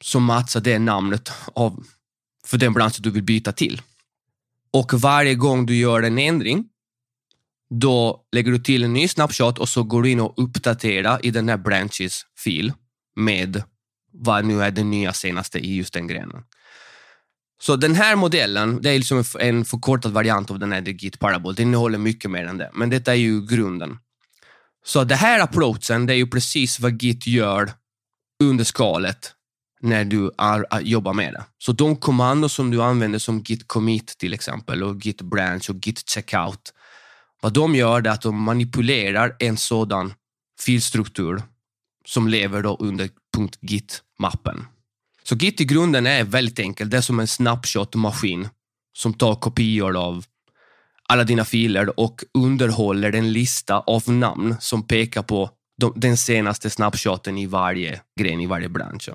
som 0.00 0.24
matchar 0.24 0.60
det 0.60 0.78
namnet 0.78 1.32
av, 1.54 1.84
för 2.46 2.58
den 2.58 2.72
bransch 2.72 2.96
du 3.00 3.10
vill 3.10 3.22
byta 3.22 3.52
till. 3.52 3.82
Och 4.70 4.94
varje 4.94 5.34
gång 5.34 5.66
du 5.66 5.76
gör 5.76 6.02
en 6.02 6.18
ändring, 6.18 6.68
då 7.70 8.24
lägger 8.32 8.52
du 8.52 8.58
till 8.58 8.84
en 8.84 8.92
ny 8.92 9.08
snapshot 9.08 9.58
och 9.58 9.68
så 9.68 9.82
går 9.82 10.02
du 10.02 10.10
in 10.10 10.20
och 10.20 10.34
uppdaterar 10.36 11.26
i 11.26 11.30
den 11.30 11.48
här 11.48 11.56
branches-fil 11.56 12.72
med 13.16 13.62
vad 14.12 14.44
nu 14.44 14.62
är 14.62 14.70
det 14.70 14.84
nya 14.84 15.12
senaste 15.12 15.58
i 15.58 15.76
just 15.76 15.94
den 15.94 16.06
grenen. 16.06 16.42
Så 17.60 17.76
den 17.76 17.94
här 17.94 18.16
modellen, 18.16 18.82
det 18.82 18.90
är 18.90 18.98
liksom 18.98 19.24
en 19.40 19.64
förkortad 19.64 20.12
variant 20.12 20.50
av 20.50 20.58
den 20.58 20.72
här 20.72 20.82
The 20.82 20.92
Git 20.92 21.18
Parable. 21.18 21.52
Den 21.52 21.66
innehåller 21.66 21.98
mycket 21.98 22.30
mer 22.30 22.44
än 22.44 22.58
det, 22.58 22.70
men 22.72 22.90
detta 22.90 23.12
är 23.12 23.16
ju 23.16 23.46
grunden. 23.46 23.98
Så 24.84 25.04
den 25.04 25.18
här 25.18 25.40
approachen, 25.40 26.06
det 26.06 26.12
är 26.12 26.16
ju 26.16 26.26
precis 26.26 26.80
vad 26.80 27.02
Git 27.02 27.26
gör 27.26 27.72
under 28.42 28.64
skalet 28.64 29.34
när 29.80 30.04
du 30.04 30.30
är, 30.38 30.66
äh, 30.72 30.78
jobbar 30.80 31.12
med 31.12 31.32
det. 31.32 31.44
Så 31.58 31.72
de 31.72 31.96
kommandon 31.96 32.50
som 32.50 32.70
du 32.70 32.82
använder 32.82 33.18
som 33.18 33.42
git 33.42 33.68
commit 33.68 34.18
till 34.18 34.34
exempel 34.34 34.82
och 34.82 35.06
git 35.06 35.22
branch 35.22 35.70
och 35.70 35.86
git 35.86 36.08
checkout, 36.08 36.72
vad 37.40 37.52
de 37.52 37.74
gör 37.74 38.06
är 38.06 38.10
att 38.10 38.22
de 38.22 38.42
manipulerar 38.42 39.36
en 39.38 39.56
sådan 39.56 40.14
filstruktur 40.60 41.42
som 42.04 42.28
lever 42.28 42.62
då 42.62 42.76
under 42.80 43.10
.git-mappen. 43.60 44.66
Så 45.28 45.36
Git 45.36 45.60
i 45.60 45.64
grunden 45.64 46.06
är 46.06 46.24
väldigt 46.24 46.58
enkelt. 46.58 46.90
Det 46.90 46.96
är 46.96 47.00
som 47.00 47.20
en 47.20 47.26
snapshot-maskin 47.26 48.48
som 48.98 49.14
tar 49.14 49.34
kopior 49.34 49.96
av 49.96 50.24
alla 51.08 51.24
dina 51.24 51.44
filer 51.44 52.00
och 52.00 52.24
underhåller 52.34 53.14
en 53.14 53.32
lista 53.32 53.78
av 53.78 54.02
namn 54.06 54.56
som 54.60 54.86
pekar 54.86 55.22
på 55.22 55.50
den 55.94 56.16
senaste 56.16 56.70
snapshoten 56.70 57.38
i 57.38 57.46
varje 57.46 58.00
gren, 58.20 58.40
i 58.40 58.46
varje 58.46 58.68
bransch. 58.68 59.08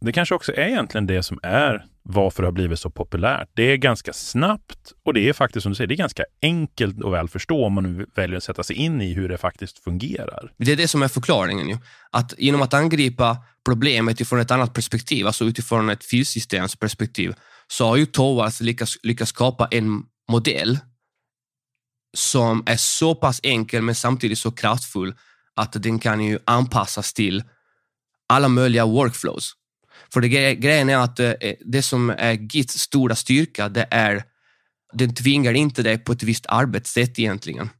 Det 0.00 0.12
kanske 0.12 0.34
också 0.34 0.52
är 0.52 0.68
egentligen 0.68 1.06
det 1.06 1.22
som 1.22 1.40
är 1.42 1.84
varför 2.10 2.42
det 2.42 2.46
har 2.46 2.52
blivit 2.52 2.78
så 2.78 2.90
populärt. 2.90 3.48
Det 3.54 3.62
är 3.62 3.76
ganska 3.76 4.12
snabbt 4.12 4.92
och 5.04 5.14
det 5.14 5.28
är 5.28 5.32
faktiskt 5.32 5.62
som 5.62 5.72
du 5.72 5.76
säger, 5.76 5.88
det 5.88 5.94
är 5.94 5.96
ganska 5.96 6.24
enkelt 6.42 7.04
att 7.04 7.12
väl 7.12 7.28
förstå 7.28 7.66
om 7.66 7.72
man 7.72 8.06
väljer 8.14 8.36
att 8.36 8.44
sätta 8.44 8.62
sig 8.62 8.76
in 8.76 9.00
i 9.00 9.12
hur 9.12 9.28
det 9.28 9.38
faktiskt 9.38 9.84
fungerar. 9.84 10.52
Det 10.56 10.72
är 10.72 10.76
det 10.76 10.88
som 10.88 11.02
är 11.02 11.08
förklaringen. 11.08 11.68
Ju. 11.68 11.78
Att 12.10 12.34
genom 12.38 12.62
att 12.62 12.74
angripa 12.74 13.36
problemet 13.64 14.12
utifrån 14.12 14.40
ett 14.40 14.50
annat 14.50 14.74
perspektiv, 14.74 15.26
alltså 15.26 15.44
utifrån 15.44 15.90
ett 15.90 16.04
filsystems 16.04 16.76
perspektiv, 16.76 17.34
så 17.66 17.86
har 17.86 17.96
ju 17.96 18.06
Towards 18.06 18.60
lyckats, 18.60 18.98
lyckats 19.02 19.30
skapa 19.30 19.68
en 19.70 20.02
modell 20.30 20.78
som 22.16 22.62
är 22.66 22.76
så 22.76 23.14
pass 23.14 23.40
enkel 23.42 23.82
men 23.82 23.94
samtidigt 23.94 24.38
så 24.38 24.50
kraftfull 24.50 25.14
att 25.54 25.82
den 25.82 25.98
kan 25.98 26.20
ju 26.20 26.38
anpassas 26.44 27.12
till 27.12 27.42
alla 28.28 28.48
möjliga 28.48 28.86
workflows. 28.86 29.54
För 30.12 30.20
det, 30.20 30.54
grejen 30.54 30.88
är 30.88 30.96
att 30.96 31.20
eh, 31.20 31.30
eh, 31.30 31.54
det 31.60 31.82
som 31.82 32.10
är 32.10 32.32
Gits 32.32 32.78
stora 32.78 33.14
styrka, 33.14 33.68
det 33.68 33.86
är 33.90 34.22
den 34.92 35.14
tvingar 35.14 35.52
inte 35.52 35.82
dig 35.82 35.98
på 35.98 36.12
ett 36.12 36.22
visst 36.22 36.46
arbetssätt 36.48 37.18
egentligen. 37.18 37.70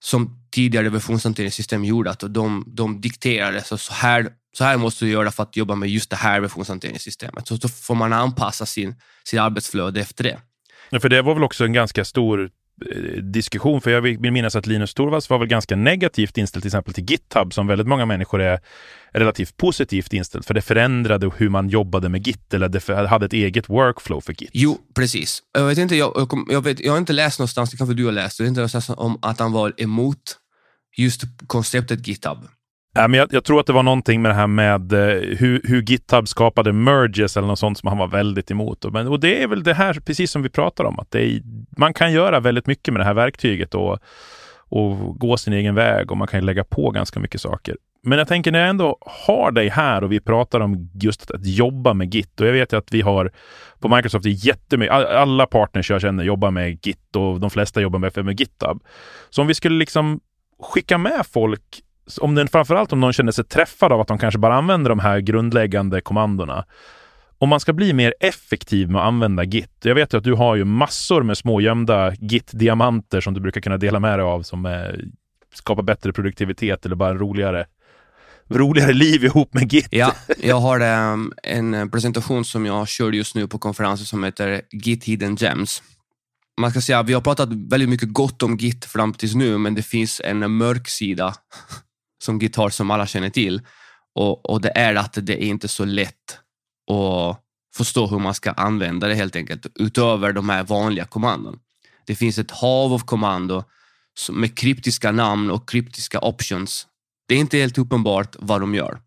Som 0.00 0.46
tidigare 0.50 0.88
versionshanteringssystem 0.88 1.84
gjorde, 1.84 2.10
att 2.10 2.24
de, 2.28 2.64
de 2.66 3.00
dikterade 3.00 3.64
så, 3.64 3.78
så, 3.78 3.94
här, 3.94 4.28
så 4.52 4.64
här 4.64 4.76
måste 4.76 5.04
du 5.04 5.10
göra 5.10 5.30
för 5.30 5.42
att 5.42 5.56
jobba 5.56 5.74
med 5.74 5.88
just 5.88 6.10
det 6.10 6.16
här 6.16 6.40
versionshanteringssystemet. 6.40 7.48
Så 7.48 7.56
så 7.56 7.68
får 7.68 7.94
man 7.94 8.12
anpassa 8.12 8.66
sin, 8.66 8.94
sin 9.24 9.38
arbetsflöde 9.38 10.00
efter 10.00 10.24
det. 10.24 10.40
Ja, 10.90 11.00
för 11.00 11.08
det 11.08 11.22
var 11.22 11.34
väl 11.34 11.44
också 11.44 11.64
en 11.64 11.72
ganska 11.72 12.04
stor 12.04 12.50
Eh, 12.86 13.22
diskussion, 13.22 13.80
för 13.80 13.90
jag 13.90 14.00
vill 14.00 14.32
minnas 14.32 14.56
att 14.56 14.66
Linus 14.66 14.94
Torvalds 14.94 15.30
var 15.30 15.38
väl 15.38 15.48
ganska 15.48 15.76
negativt 15.76 16.38
inställd 16.38 16.62
till 16.62 16.68
exempel 16.68 16.94
till 16.94 17.10
GitHub, 17.10 17.52
som 17.52 17.66
väldigt 17.66 17.86
många 17.86 18.06
människor 18.06 18.40
är 18.40 18.60
relativt 19.12 19.56
positivt 19.56 20.12
inställd, 20.12 20.44
för 20.44 20.54
det 20.54 20.62
förändrade 20.62 21.30
hur 21.36 21.48
man 21.48 21.68
jobbade 21.68 22.08
med 22.08 22.26
Git, 22.26 22.54
eller 22.54 22.68
det 22.68 23.08
hade 23.08 23.26
ett 23.26 23.32
eget 23.32 23.68
workflow 23.68 24.20
för 24.20 24.32
Git. 24.32 24.50
Jo, 24.52 24.78
precis. 24.94 25.42
Jag 25.52 25.66
vet 25.66 25.78
inte, 25.78 25.96
jag, 25.96 26.28
jag, 26.48 26.64
vet, 26.64 26.80
jag 26.80 26.92
har 26.92 26.98
inte 26.98 27.12
läst 27.12 27.38
någonstans, 27.38 27.70
det 27.70 27.76
kanske 27.76 27.94
du 27.94 28.04
har 28.04 28.12
läst, 28.12 28.38
jag 28.38 28.44
vet 28.44 28.48
inte 28.48 28.60
någonstans 28.60 28.88
om 28.88 29.18
att 29.22 29.38
han 29.38 29.52
var 29.52 29.74
emot 29.76 30.38
just 30.96 31.22
konceptet 31.46 32.06
GitHub. 32.06 32.38
Ja, 32.98 33.08
men 33.08 33.18
jag, 33.18 33.28
jag, 33.32 33.44
tror 33.44 33.60
att 33.60 33.66
det 33.66 33.72
var 33.72 33.82
någonting 33.82 34.22
med 34.22 34.30
det 34.30 34.34
här 34.34 34.46
med 34.46 34.92
eh, 34.92 35.38
hur, 35.38 35.60
hur, 35.64 35.82
GitHub 35.82 36.28
skapade 36.28 36.72
merges 36.72 37.36
eller 37.36 37.48
något 37.48 37.58
sånt 37.58 37.78
som 37.78 37.88
han 37.88 37.98
var 37.98 38.06
väldigt 38.06 38.50
emot. 38.50 38.84
Och, 38.84 38.92
men, 38.92 39.08
och 39.08 39.20
det 39.20 39.42
är 39.42 39.46
väl 39.46 39.62
det 39.62 39.74
här, 39.74 39.94
precis 39.94 40.30
som 40.30 40.42
vi 40.42 40.48
pratar 40.48 40.84
om, 40.84 40.98
att 40.98 41.14
är, 41.14 41.42
man 41.78 41.94
kan 41.94 42.12
göra 42.12 42.40
väldigt 42.40 42.66
mycket 42.66 42.94
med 42.94 43.00
det 43.00 43.04
här 43.04 43.14
verktyget 43.14 43.74
och, 43.74 43.98
och 44.68 45.18
gå 45.18 45.36
sin 45.36 45.52
egen 45.52 45.74
väg 45.74 46.10
och 46.10 46.16
man 46.16 46.28
kan 46.28 46.46
lägga 46.46 46.64
på 46.64 46.90
ganska 46.90 47.20
mycket 47.20 47.40
saker. 47.40 47.76
Men 48.02 48.18
jag 48.18 48.28
tänker 48.28 48.52
när 48.52 48.58
jag 48.58 48.68
ändå 48.68 48.98
har 49.00 49.50
dig 49.50 49.68
här 49.68 50.04
och 50.04 50.12
vi 50.12 50.20
pratar 50.20 50.60
om 50.60 50.90
just 51.02 51.30
att 51.30 51.46
jobba 51.46 51.94
med 51.94 52.14
Git 52.14 52.40
och 52.40 52.46
jag 52.46 52.52
vet 52.52 52.72
ju 52.72 52.76
att 52.76 52.92
vi 52.92 53.00
har 53.00 53.32
på 53.80 53.88
Microsoft 53.88 54.26
jättemycket, 54.26 54.94
alla 54.94 55.46
partners 55.46 55.90
jag 55.90 56.00
känner 56.00 56.24
jobbar 56.24 56.50
med 56.50 56.86
Git 56.86 57.16
och 57.16 57.40
de 57.40 57.50
flesta 57.50 57.80
jobbar 57.80 57.98
med, 57.98 58.24
med 58.24 58.40
GitHub. 58.40 58.82
Så 59.30 59.42
om 59.42 59.48
vi 59.48 59.54
skulle 59.54 59.78
liksom 59.78 60.20
skicka 60.60 60.98
med 60.98 61.26
folk 61.32 61.82
om 62.20 62.34
den, 62.34 62.48
framförallt 62.48 62.92
om 62.92 63.00
någon 63.00 63.12
känner 63.12 63.32
sig 63.32 63.44
träffad 63.44 63.92
av 63.92 64.00
att 64.00 64.08
de 64.08 64.18
kanske 64.18 64.38
bara 64.38 64.54
använder 64.54 64.88
de 64.88 64.98
här 64.98 65.20
grundläggande 65.20 66.00
kommandona. 66.00 66.64
Om 67.38 67.48
man 67.48 67.60
ska 67.60 67.72
bli 67.72 67.92
mer 67.92 68.14
effektiv 68.20 68.90
med 68.90 69.00
att 69.00 69.06
använda 69.06 69.44
Git. 69.44 69.70
Jag 69.82 69.94
vet 69.94 70.14
ju 70.14 70.18
att 70.18 70.24
du 70.24 70.34
har 70.34 70.56
ju 70.56 70.64
massor 70.64 71.22
med 71.22 71.38
små 71.38 71.60
gömda 71.60 72.10
Git-diamanter 72.14 73.20
som 73.20 73.34
du 73.34 73.40
brukar 73.40 73.60
kunna 73.60 73.76
dela 73.76 74.00
med 74.00 74.18
dig 74.18 74.24
av 74.24 74.42
som 74.42 74.66
eh, 74.66 74.72
skapar 75.54 75.82
bättre 75.82 76.12
produktivitet 76.12 76.86
eller 76.86 76.96
bara 76.96 77.10
en 77.10 77.18
roligare 77.18 77.66
roligare 78.50 78.92
liv 78.92 79.24
ihop 79.24 79.54
med 79.54 79.72
Git. 79.72 79.88
Ja, 79.90 80.14
jag 80.38 80.60
har 80.60 81.12
um, 81.12 81.32
en 81.42 81.90
presentation 81.90 82.44
som 82.44 82.66
jag 82.66 82.88
kör 82.88 83.12
just 83.12 83.34
nu 83.34 83.48
på 83.48 83.58
konferensen 83.58 84.06
som 84.06 84.24
heter 84.24 84.62
Git 84.70 85.04
Hidden 85.04 85.36
Gems. 85.36 85.82
Man 86.60 86.70
ska 86.70 86.80
säga, 86.80 87.02
vi 87.02 87.12
har 87.12 87.20
pratat 87.20 87.48
väldigt 87.52 87.88
mycket 87.88 88.12
gott 88.12 88.42
om 88.42 88.56
Git 88.56 88.84
fram 88.84 89.14
tills 89.14 89.34
nu, 89.34 89.58
men 89.58 89.74
det 89.74 89.82
finns 89.82 90.20
en 90.24 90.52
mörk 90.52 90.88
sida 90.88 91.34
som 92.18 92.38
gitarr 92.38 92.70
som 92.70 92.90
alla 92.90 93.06
känner 93.06 93.30
till. 93.30 93.60
Och, 94.14 94.50
och 94.50 94.60
det 94.60 94.72
är 94.74 94.94
att 94.94 95.18
det 95.22 95.44
är 95.44 95.46
inte 95.46 95.68
så 95.68 95.84
lätt 95.84 96.38
att 96.90 97.44
förstå 97.76 98.06
hur 98.06 98.18
man 98.18 98.34
ska 98.34 98.52
använda 98.52 99.08
det 99.08 99.14
helt 99.14 99.36
enkelt, 99.36 99.66
utöver 99.74 100.32
de 100.32 100.48
här 100.48 100.64
vanliga 100.64 101.04
kommandon. 101.04 101.58
Det 102.06 102.14
finns 102.14 102.38
ett 102.38 102.50
hav 102.50 102.92
av 102.92 102.98
kommando 102.98 103.64
med 104.30 104.58
kryptiska 104.58 105.12
namn 105.12 105.50
och 105.50 105.68
kryptiska 105.68 106.18
options. 106.20 106.86
Det 107.28 107.34
är 107.34 107.38
inte 107.38 107.58
helt 107.58 107.78
uppenbart 107.78 108.36
vad 108.38 108.60
de 108.60 108.74
gör. 108.74 109.00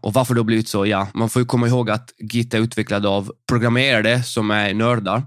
Och 0.00 0.12
varför 0.12 0.34
det 0.34 0.40
har 0.40 0.44
blivit 0.44 0.68
så? 0.68 0.86
Ja, 0.86 1.08
man 1.14 1.30
får 1.30 1.42
ju 1.42 1.46
komma 1.46 1.68
ihåg 1.68 1.90
att 1.90 2.14
Git 2.18 2.54
är 2.54 2.58
utvecklad 2.58 3.06
av 3.06 3.32
programmerare 3.48 4.22
som 4.22 4.50
är 4.50 4.74
nördar. 4.74 5.22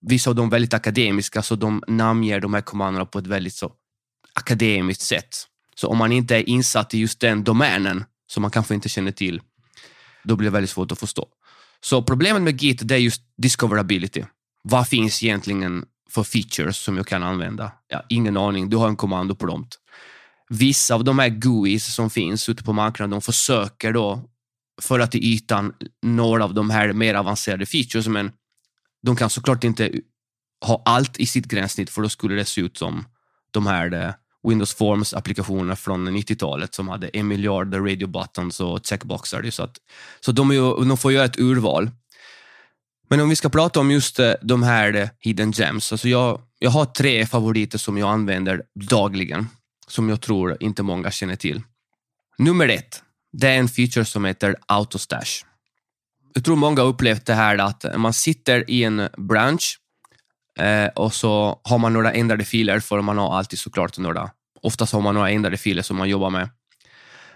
Vissa 0.00 0.30
av 0.30 0.36
dem 0.36 0.50
väldigt 0.50 0.74
akademiska, 0.74 1.42
så 1.42 1.56
de 1.56 1.82
namnger 1.88 2.40
de 2.40 2.54
här 2.54 2.60
kommandona 2.60 3.06
på 3.06 3.18
ett 3.18 3.26
väldigt 3.26 3.54
så 3.54 3.72
akademiskt 4.34 5.02
sätt. 5.02 5.46
Så 5.78 5.88
om 5.88 5.98
man 5.98 6.12
inte 6.12 6.36
är 6.36 6.48
insatt 6.48 6.94
i 6.94 6.98
just 6.98 7.20
den 7.20 7.44
domänen, 7.44 8.04
som 8.26 8.42
man 8.42 8.50
kanske 8.50 8.74
inte 8.74 8.88
känner 8.88 9.12
till, 9.12 9.40
då 10.24 10.36
blir 10.36 10.46
det 10.46 10.52
väldigt 10.52 10.70
svårt 10.70 10.92
att 10.92 11.00
förstå. 11.00 11.28
Så 11.80 12.02
problemet 12.02 12.42
med 12.42 12.62
Git 12.62 12.88
det 12.88 12.94
är 12.94 12.98
just 12.98 13.22
discoverability. 13.36 14.24
Vad 14.62 14.88
finns 14.88 15.22
egentligen 15.22 15.84
för 16.10 16.22
features 16.22 16.76
som 16.76 16.96
jag 16.96 17.06
kan 17.06 17.22
använda? 17.22 17.72
Ja, 17.88 18.02
ingen 18.08 18.36
aning, 18.36 18.70
du 18.70 18.76
har 18.76 18.88
en 18.88 18.96
kommandoprompt. 18.96 19.78
Vissa 20.48 20.94
av 20.94 21.04
de 21.04 21.18
här 21.18 21.28
GUIs 21.28 21.94
som 21.94 22.10
finns 22.10 22.48
ute 22.48 22.64
på 22.64 22.72
marknaden, 22.72 23.10
de 23.10 23.22
försöker 23.22 23.92
då 23.92 24.22
föra 24.82 25.06
till 25.06 25.24
ytan 25.24 25.72
några 26.02 26.44
av 26.44 26.54
de 26.54 26.70
här 26.70 26.92
mer 26.92 27.14
avancerade 27.14 27.66
features, 27.66 28.06
men 28.06 28.32
de 29.02 29.16
kan 29.16 29.30
såklart 29.30 29.64
inte 29.64 29.92
ha 30.64 30.82
allt 30.84 31.20
i 31.20 31.26
sitt 31.26 31.46
gränssnitt, 31.46 31.90
för 31.90 32.02
då 32.02 32.08
skulle 32.08 32.34
det 32.34 32.44
se 32.44 32.60
ut 32.60 32.76
som 32.76 33.04
de 33.50 33.66
här 33.66 33.92
eh, 33.92 34.14
Windows 34.48 34.74
Forms-applikationer 34.74 35.74
från 35.74 36.08
90-talet 36.08 36.74
som 36.74 36.88
hade 36.88 37.08
en 37.08 37.28
miljard 37.28 37.74
radio 37.74 38.08
buttons 38.08 38.60
och 38.60 38.80
checkboxar. 38.86 39.50
Så, 39.50 39.62
att, 39.62 39.78
så 40.20 40.32
de, 40.32 40.52
ju, 40.52 40.84
de 40.84 40.96
får 40.96 41.12
göra 41.12 41.24
ett 41.24 41.38
urval. 41.38 41.90
Men 43.08 43.20
om 43.20 43.28
vi 43.28 43.36
ska 43.36 43.48
prata 43.48 43.80
om 43.80 43.90
just 43.90 44.18
eh, 44.18 44.32
de 44.42 44.62
här 44.62 44.94
eh, 44.94 45.08
hidden 45.18 45.52
gems. 45.52 45.92
Alltså 45.92 46.08
jag, 46.08 46.40
jag 46.58 46.70
har 46.70 46.84
tre 46.84 47.26
favoriter 47.26 47.78
som 47.78 47.98
jag 47.98 48.10
använder 48.10 48.62
dagligen, 48.74 49.48
som 49.88 50.08
jag 50.08 50.20
tror 50.20 50.56
inte 50.60 50.82
många 50.82 51.10
känner 51.10 51.36
till. 51.36 51.62
Nummer 52.38 52.68
ett, 52.68 53.02
det 53.32 53.48
är 53.48 53.58
en 53.58 53.68
feature 53.68 54.04
som 54.04 54.24
heter 54.24 54.56
Autostash. 54.66 55.44
Jag 56.34 56.44
tror 56.44 56.56
många 56.56 56.80
har 56.80 56.88
upplevt 56.88 57.26
det 57.26 57.34
här 57.34 57.58
att 57.58 57.84
man 57.96 58.12
sitter 58.12 58.70
i 58.70 58.84
en 58.84 59.08
branch 59.16 59.78
eh, 60.58 60.86
och 60.86 61.14
så 61.14 61.60
har 61.64 61.78
man 61.78 61.92
några 61.92 62.12
ändrade 62.12 62.44
filer, 62.44 62.80
för 62.80 63.00
man 63.00 63.18
har 63.18 63.38
alltid 63.38 63.58
såklart 63.58 63.98
några 63.98 64.30
Oftast 64.66 64.92
har 64.92 65.00
man 65.00 65.14
några 65.14 65.30
ändrade 65.30 65.56
filer 65.56 65.82
som 65.82 65.96
man 65.96 66.08
jobbar 66.08 66.30
med. 66.30 66.48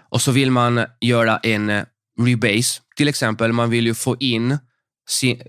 Och 0.09 0.21
så 0.21 0.31
vill 0.31 0.51
man 0.51 0.85
göra 1.01 1.37
en 1.37 1.85
rebase. 2.19 2.81
Till 2.95 3.07
exempel, 3.07 3.53
man 3.53 3.69
vill 3.69 3.85
ju 3.85 3.93
få 3.93 4.15
in 4.19 4.57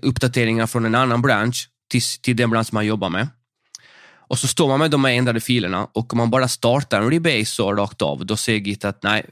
uppdateringar 0.01 0.67
från 0.67 0.85
en 0.85 0.95
annan 0.95 1.21
bransch 1.21 1.69
till, 1.89 2.01
till 2.21 2.35
den 2.35 2.49
bransch 2.49 2.73
man 2.73 2.85
jobbar 2.85 3.09
med. 3.09 3.27
Och 4.29 4.39
så 4.39 4.47
står 4.47 4.67
man 4.67 4.79
med 4.79 4.91
de 4.91 5.05
här 5.05 5.11
ändrade 5.11 5.39
filerna 5.39 5.87
och 5.93 6.13
om 6.13 6.17
man 6.17 6.29
bara 6.29 6.47
startar 6.47 7.01
en 7.01 7.11
rebase 7.11 7.45
så 7.45 7.73
rakt 7.73 8.01
av, 8.01 8.25
då 8.25 8.37
säger 8.37 8.59
Git 8.59 8.85
att 8.85 9.03
nej, 9.03 9.25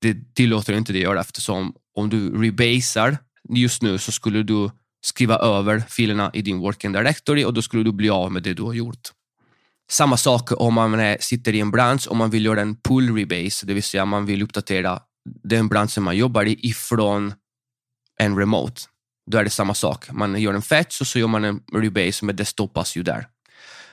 det 0.00 0.34
tillåter 0.34 0.72
inte 0.72 0.92
det 0.92 0.98
göra 0.98 1.20
eftersom 1.20 1.74
om 1.94 2.08
du 2.08 2.42
rebasar 2.42 3.18
just 3.48 3.82
nu 3.82 3.98
så 3.98 4.12
skulle 4.12 4.42
du 4.42 4.70
skriva 5.04 5.36
över 5.36 5.82
filerna 5.88 6.30
i 6.34 6.42
din 6.42 6.58
working 6.58 6.92
directory 6.92 7.44
och 7.44 7.54
då 7.54 7.62
skulle 7.62 7.82
du 7.82 7.92
bli 7.92 8.10
av 8.10 8.32
med 8.32 8.42
det 8.42 8.54
du 8.54 8.62
har 8.62 8.72
gjort. 8.72 9.12
Samma 9.92 10.16
sak 10.16 10.52
om 10.56 10.74
man 10.74 11.16
sitter 11.20 11.54
i 11.54 11.60
en 11.60 11.70
bransch 11.70 12.08
och 12.08 12.16
man 12.16 12.30
vill 12.30 12.44
göra 12.44 12.60
en 12.60 12.76
pull 12.76 13.16
rebase, 13.16 13.66
det 13.66 13.74
vill 13.74 13.82
säga 13.82 14.04
man 14.04 14.26
vill 14.26 14.42
uppdatera 14.42 15.00
den 15.44 15.68
branschen 15.68 16.02
man 16.02 16.16
jobbar 16.16 16.44
i 16.44 16.58
ifrån 16.62 17.34
en 18.20 18.38
remote. 18.38 18.80
Då 19.30 19.38
är 19.38 19.44
det 19.44 19.50
samma 19.50 19.74
sak. 19.74 20.10
Man 20.10 20.40
gör 20.40 20.54
en 20.54 20.62
fetch 20.62 21.00
och 21.00 21.06
så 21.06 21.18
gör 21.18 21.26
man 21.26 21.44
en 21.44 21.60
rebase, 21.74 22.24
men 22.24 22.36
det 22.36 22.44
stoppas 22.44 22.96
ju 22.96 23.02
där. 23.02 23.26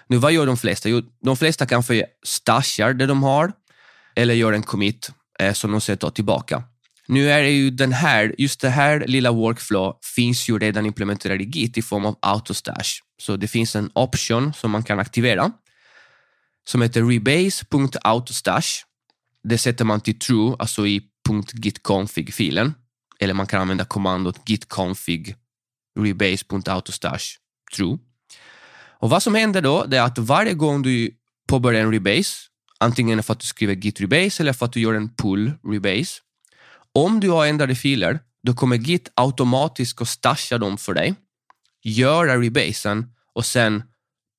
Nu, 0.07 0.17
vad 0.17 0.31
gör 0.31 0.45
de 0.45 0.57
flesta? 0.57 0.89
Jo, 0.89 1.01
de 1.21 1.37
flesta 1.37 1.65
kanske 1.65 2.05
stashar 2.25 2.93
det 2.93 3.05
de 3.05 3.23
har 3.23 3.51
eller 4.15 4.33
gör 4.33 4.53
en 4.53 4.63
commit 4.63 5.11
eh, 5.39 5.53
som 5.53 5.71
de 5.71 5.81
sedan 5.81 5.97
tar 5.97 6.09
tillbaka. 6.09 6.63
Nu 7.07 7.31
är 7.31 7.41
det 7.41 7.51
ju 7.51 7.71
den 7.71 7.91
här, 7.91 8.35
just 8.37 8.61
det 8.61 8.69
här 8.69 9.03
lilla 9.07 9.31
workflow 9.31 9.97
finns 10.15 10.49
ju 10.49 10.59
redan 10.59 10.85
implementerad 10.85 11.41
i 11.41 11.45
Git 11.45 11.77
i 11.77 11.81
form 11.81 12.05
av 12.05 12.17
autostash. 12.21 13.01
Så 13.21 13.35
det 13.35 13.47
finns 13.47 13.75
en 13.75 13.91
option 13.93 14.53
som 14.53 14.71
man 14.71 14.83
kan 14.83 14.99
aktivera 14.99 15.51
som 16.69 16.81
heter 16.81 17.03
rebase.autostash. 17.03 18.83
Det 19.43 19.57
sätter 19.57 19.85
man 19.85 20.01
till 20.01 20.19
true, 20.19 20.55
alltså 20.59 20.87
i 20.87 21.01
.gitconfig-filen. 21.53 22.73
Eller 23.19 23.33
man 23.33 23.47
kan 23.47 23.61
använda 23.61 23.85
kommandot 23.85 24.49
gitconfig 24.49 25.35
rebase.autostash 25.99 27.25
true. 27.75 27.97
Och 28.99 29.09
vad 29.09 29.23
som 29.23 29.35
händer 29.35 29.61
då 29.61 29.85
det 29.85 29.97
är 29.97 30.01
att 30.01 30.17
varje 30.17 30.53
gång 30.53 30.81
du 30.81 31.11
påbörjar 31.47 31.81
en 31.81 31.91
rebase, 31.91 32.37
antingen 32.79 33.23
för 33.23 33.33
att 33.33 33.39
du 33.39 33.45
skriver 33.45 33.75
git 33.75 34.01
rebase 34.01 34.43
eller 34.43 34.53
för 34.53 34.65
att 34.65 34.73
du 34.73 34.79
gör 34.79 34.93
en 34.93 35.15
pull 35.15 35.51
rebase. 35.63 36.21
Om 36.93 37.19
du 37.19 37.29
har 37.29 37.45
ändrade 37.45 37.75
filer, 37.75 38.19
då 38.43 38.53
kommer 38.53 38.75
git 38.75 39.11
automatiskt 39.13 40.01
att 40.01 40.09
stasha 40.09 40.57
dem 40.57 40.77
för 40.77 40.93
dig, 40.93 41.15
göra 41.83 42.37
rebasen 42.37 43.13
och 43.33 43.45
sen 43.45 43.83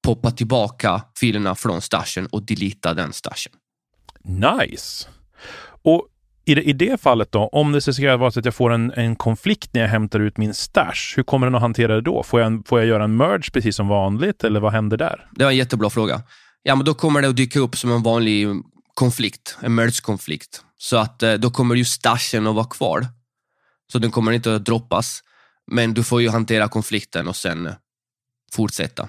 poppa 0.02 0.30
tillbaka 0.30 1.02
filerna 1.16 1.54
från 1.54 1.80
stashen 1.80 2.26
och 2.26 2.42
delita 2.42 2.94
den 2.94 3.12
stashen. 3.12 3.52
Nice! 4.24 5.08
Och 5.82 6.06
i 6.44 6.54
det, 6.54 6.62
i 6.62 6.72
det 6.72 7.00
fallet 7.00 7.32
då, 7.32 7.48
om 7.48 7.72
det 7.72 7.80
ska 7.80 8.16
vara 8.16 8.30
så 8.30 8.38
att 8.38 8.44
jag 8.44 8.54
får 8.54 8.72
en, 8.72 8.92
en 8.92 9.16
konflikt 9.16 9.74
när 9.74 9.80
jag 9.80 9.88
hämtar 9.88 10.20
ut 10.20 10.36
min 10.36 10.54
stash, 10.54 11.16
hur 11.16 11.22
kommer 11.22 11.46
den 11.46 11.54
att 11.54 11.60
hantera 11.60 11.94
det 11.94 12.00
då? 12.00 12.22
Får 12.22 12.40
jag, 12.40 12.62
får 12.66 12.78
jag 12.78 12.88
göra 12.88 13.04
en 13.04 13.16
merge 13.16 13.50
precis 13.52 13.76
som 13.76 13.88
vanligt 13.88 14.44
eller 14.44 14.60
vad 14.60 14.72
händer 14.72 14.96
där? 14.96 15.28
Det 15.32 15.44
var 15.44 15.50
en 15.50 15.56
jättebra 15.56 15.90
fråga. 15.90 16.22
Ja, 16.62 16.76
men 16.76 16.84
då 16.84 16.94
kommer 16.94 17.22
det 17.22 17.28
att 17.28 17.36
dyka 17.36 17.60
upp 17.60 17.76
som 17.76 17.92
en 17.92 18.02
vanlig 18.02 18.48
konflikt, 18.94 19.58
en 19.60 19.74
merge-konflikt. 19.74 20.64
Så 20.78 20.96
att 20.96 21.22
eh, 21.22 21.34
då 21.34 21.50
kommer 21.50 21.74
ju 21.74 21.84
stashen 21.84 22.46
att 22.46 22.54
vara 22.54 22.66
kvar. 22.66 23.06
Så 23.92 23.98
den 23.98 24.10
kommer 24.10 24.32
inte 24.32 24.54
att 24.54 24.64
droppas. 24.64 25.22
Men 25.66 25.94
du 25.94 26.04
får 26.04 26.22
ju 26.22 26.28
hantera 26.28 26.68
konflikten 26.68 27.28
och 27.28 27.36
sen 27.36 27.66
eh, 27.66 27.72
fortsätta. 28.52 29.08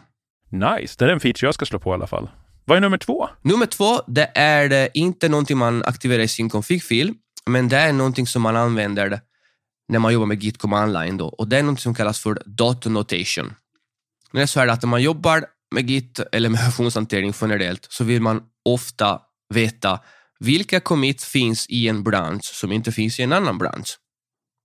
Nice, 0.51 0.95
det 0.97 1.05
är 1.05 1.09
en 1.09 1.19
feature 1.19 1.47
jag 1.47 1.53
ska 1.53 1.65
slå 1.65 1.79
på 1.79 1.91
i 1.91 1.93
alla 1.93 2.07
fall. 2.07 2.29
Vad 2.65 2.77
är 2.77 2.81
nummer 2.81 2.97
två? 2.97 3.29
Nummer 3.41 3.65
två, 3.65 4.01
det 4.07 4.31
är 4.35 4.71
eh, 4.71 4.87
inte 4.93 5.29
någonting 5.29 5.57
man 5.57 5.83
aktiverar 5.83 6.23
i 6.23 6.27
sin 6.27 6.49
config-fil, 6.49 7.13
men 7.45 7.69
det 7.69 7.77
är 7.77 7.93
någonting 7.93 8.27
som 8.27 8.41
man 8.41 8.55
använder 8.55 9.19
när 9.87 9.99
man 9.99 10.13
jobbar 10.13 10.25
med 10.25 10.43
Git 10.43 10.57
command 10.57 10.93
line. 10.93 11.17
Då. 11.17 11.27
Och 11.27 11.47
det 11.47 11.57
är 11.57 11.63
något 11.63 11.79
som 11.79 11.95
kallas 11.95 12.19
för 12.19 12.41
dot 12.45 12.85
notation. 12.85 13.53
Det 14.31 14.41
är 14.41 14.45
så 14.45 14.59
här 14.59 14.67
att 14.67 14.81
när 14.81 14.89
man 14.89 15.01
jobbar 15.01 15.45
med 15.75 15.89
Git 15.89 16.19
eller 16.31 16.49
med 16.49 16.59
versionshantering 16.65 17.33
generellt 17.41 17.87
så 17.89 18.03
vill 18.03 18.21
man 18.21 18.41
ofta 18.65 19.19
veta 19.53 19.99
vilka 20.39 20.79
commits 20.79 21.25
finns 21.25 21.65
i 21.69 21.87
en 21.87 22.03
bransch 22.03 22.45
som 22.45 22.71
inte 22.71 22.91
finns 22.91 23.19
i 23.19 23.23
en 23.23 23.33
annan 23.33 23.57
bransch. 23.57 23.97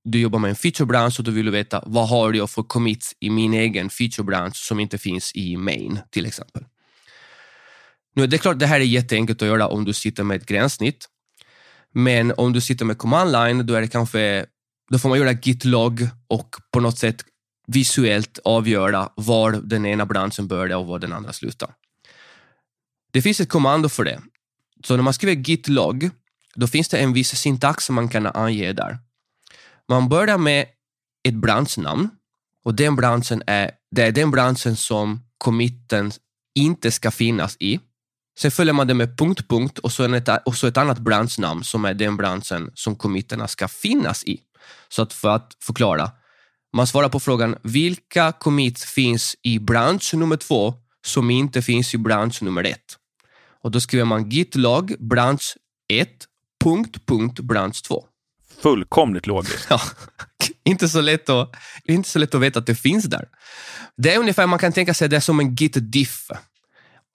Du 0.09 0.21
jobbar 0.21 0.39
med 0.39 0.49
en 0.49 0.57
featurebransch 0.57 1.19
och 1.19 1.25
då 1.25 1.31
vill 1.31 1.45
du 1.45 1.51
veta 1.51 1.83
vad 1.87 2.09
har 2.09 2.33
jag 2.33 2.51
för 2.51 2.63
commits 2.63 3.15
i 3.21 3.31
min 3.31 3.55
egen 3.55 3.91
featurebransch 3.91 4.57
som 4.57 4.81
inte 4.81 4.99
finns 4.99 5.33
i 5.35 5.57
main 5.57 5.99
till 6.11 6.27
exempel. 6.27 6.65
Nu, 8.15 8.27
det 8.27 8.37
är 8.37 8.39
klart, 8.39 8.59
det 8.59 8.67
här 8.67 8.81
är 8.81 8.85
jätteenkelt 8.85 9.43
att 9.43 9.49
göra 9.49 9.69
om 9.69 9.85
du 9.85 9.93
sitter 9.93 10.25
med 10.25 10.37
ett 10.37 10.47
gränssnitt. 10.47 11.09
Men 11.93 12.33
om 12.37 12.53
du 12.53 12.61
sitter 12.61 12.85
med 12.85 12.99
command 12.99 13.33
line, 13.33 13.67
då 13.67 13.75
är 13.75 13.81
det 13.81 13.89
kanske, 13.89 14.47
då 14.91 14.99
får 14.99 15.09
man 15.09 15.19
göra 15.19 15.33
git 15.33 15.65
log 15.65 16.09
och 16.29 16.57
på 16.71 16.81
något 16.81 16.99
sätt 16.99 17.25
visuellt 17.67 18.39
avgöra 18.45 19.09
var 19.17 19.53
den 19.53 19.87
ena 19.87 20.07
branschen 20.07 20.49
börjar 20.49 20.79
och 20.79 20.87
var 20.87 20.99
den 20.99 21.13
andra 21.13 21.33
slutar. 21.33 21.71
Det 23.13 23.23
finns 23.23 23.41
ett 23.41 23.49
kommando 23.49 23.89
för 23.89 24.05
det. 24.05 24.21
Så 24.85 24.97
när 24.97 25.03
man 25.03 25.15
skriver 25.15 25.35
git 25.35 25.69
log, 25.69 26.11
då 26.55 26.67
finns 26.67 26.89
det 26.89 26.99
en 26.99 27.13
viss 27.13 27.37
syntax 27.39 27.85
som 27.85 27.95
man 27.95 28.09
kan 28.09 28.27
ange 28.27 28.73
där. 28.73 28.99
Man 29.89 30.09
börjar 30.09 30.39
med 30.39 30.67
ett 31.29 31.35
branschnamn 31.35 32.11
och 32.65 32.75
den 32.75 32.97
branschen 32.97 33.43
är, 33.47 33.71
det 33.91 34.03
är 34.03 34.13
den 34.13 34.31
branschen 34.31 34.77
som 34.77 35.21
committen 35.39 36.13
inte 36.55 36.91
ska 36.91 37.11
finnas 37.11 37.57
i. 37.61 37.81
Sen 38.39 38.51
följer 38.51 38.75
man 38.75 38.87
det 38.87 38.95
med 38.95 39.19
punkt, 39.19 39.49
punkt 39.49 39.79
och 39.79 39.93
så, 39.93 40.15
ett, 40.15 40.29
och 40.47 40.57
så 40.57 40.67
ett 40.67 40.77
annat 40.77 40.99
branschnamn 40.99 41.65
som 41.65 41.85
är 41.85 41.95
den 41.95 42.17
branschen 42.17 42.71
som 42.75 42.97
committerna 42.97 43.49
ska 43.49 43.69
finnas 43.69 44.25
i. 44.25 44.41
Så 44.89 45.03
att 45.03 45.13
för 45.13 45.29
att 45.29 45.57
förklara, 45.61 46.11
man 46.73 46.87
svarar 46.87 47.09
på 47.09 47.21
frågan 47.21 47.57
vilka 47.63 48.33
commits 48.33 48.85
finns 48.85 49.37
i 49.43 49.59
bransch 49.59 50.15
nummer 50.15 50.37
två 50.37 50.75
som 51.07 51.31
inte 51.31 51.63
finns 51.63 51.95
i 51.95 51.99
bransch 51.99 52.43
nummer 52.43 52.65
ett. 52.65 52.97
Och 53.63 53.71
då 53.71 53.81
skriver 53.81 54.05
man 54.05 54.31
git 54.31 54.55
log 54.55 54.95
bransch 54.99 55.57
1, 55.89 56.09
punkt, 56.65 57.07
punkt, 57.07 57.41
bransch 57.41 57.83
2. 57.83 58.05
Fullkomligt 58.63 59.27
logiskt. 59.27 59.67
Ja, 59.71 59.81
inte 60.65 60.89
så, 60.89 61.01
lätt 61.01 61.29
att, 61.29 61.57
inte 61.85 62.09
så 62.09 62.19
lätt 62.19 62.35
att 62.35 62.41
veta 62.41 62.59
att 62.59 62.67
det 62.67 62.75
finns 62.75 63.05
där. 63.05 63.29
Det 63.97 64.15
är 64.15 64.19
ungefär, 64.19 64.47
man 64.47 64.59
kan 64.59 64.73
tänka 64.73 64.95
sig 64.95 65.09
det 65.09 65.21
som 65.21 65.41
en 65.41 65.55
git 65.55 65.77
diff. 65.93 66.31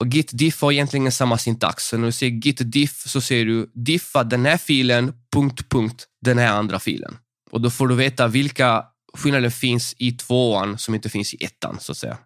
Och 0.00 0.08
git 0.08 0.30
diff 0.32 0.62
har 0.62 0.72
egentligen 0.72 1.12
samma 1.12 1.38
syntax. 1.38 1.84
Så 1.84 1.96
när 1.96 2.06
du 2.06 2.12
säger 2.12 2.32
git 2.32 2.72
diff 2.72 3.08
så 3.08 3.20
säger 3.20 3.44
du 3.44 3.70
diffa 3.74 4.24
den 4.24 4.46
här 4.46 4.56
filen, 4.56 5.12
punkt, 5.32 5.68
punkt, 5.68 6.06
den 6.24 6.38
här 6.38 6.52
andra 6.52 6.78
filen. 6.78 7.16
Och 7.50 7.60
då 7.60 7.70
får 7.70 7.88
du 7.88 7.94
veta 7.94 8.28
vilka 8.28 8.84
skillnader 9.14 9.50
finns 9.50 9.94
i 9.98 10.12
tvåan 10.12 10.78
som 10.78 10.94
inte 10.94 11.08
finns 11.08 11.34
i 11.34 11.44
ettan, 11.44 11.80
så 11.80 11.92
att 11.92 11.98
säga. 11.98 12.18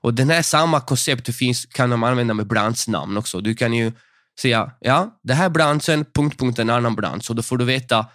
Och 0.00 0.14
den 0.14 0.30
här 0.30 0.42
samma 0.42 0.80
koncept 0.80 1.34
finns, 1.34 1.66
kan 1.66 1.90
de 1.90 2.02
använda 2.02 2.34
med 2.34 2.46
branschnamn 2.46 3.16
också. 3.16 3.40
Du 3.40 3.54
kan 3.54 3.72
ju 3.72 3.92
säga, 4.40 4.72
ja, 4.80 5.18
det 5.22 5.34
här 5.34 5.48
branschen, 5.48 6.04
punkt, 6.14 6.38
punkt, 6.38 6.58
en 6.58 6.70
annan 6.70 6.94
bransch. 6.94 7.30
Och 7.30 7.36
då 7.36 7.42
får 7.42 7.58
du 7.58 7.64
veta 7.64 8.06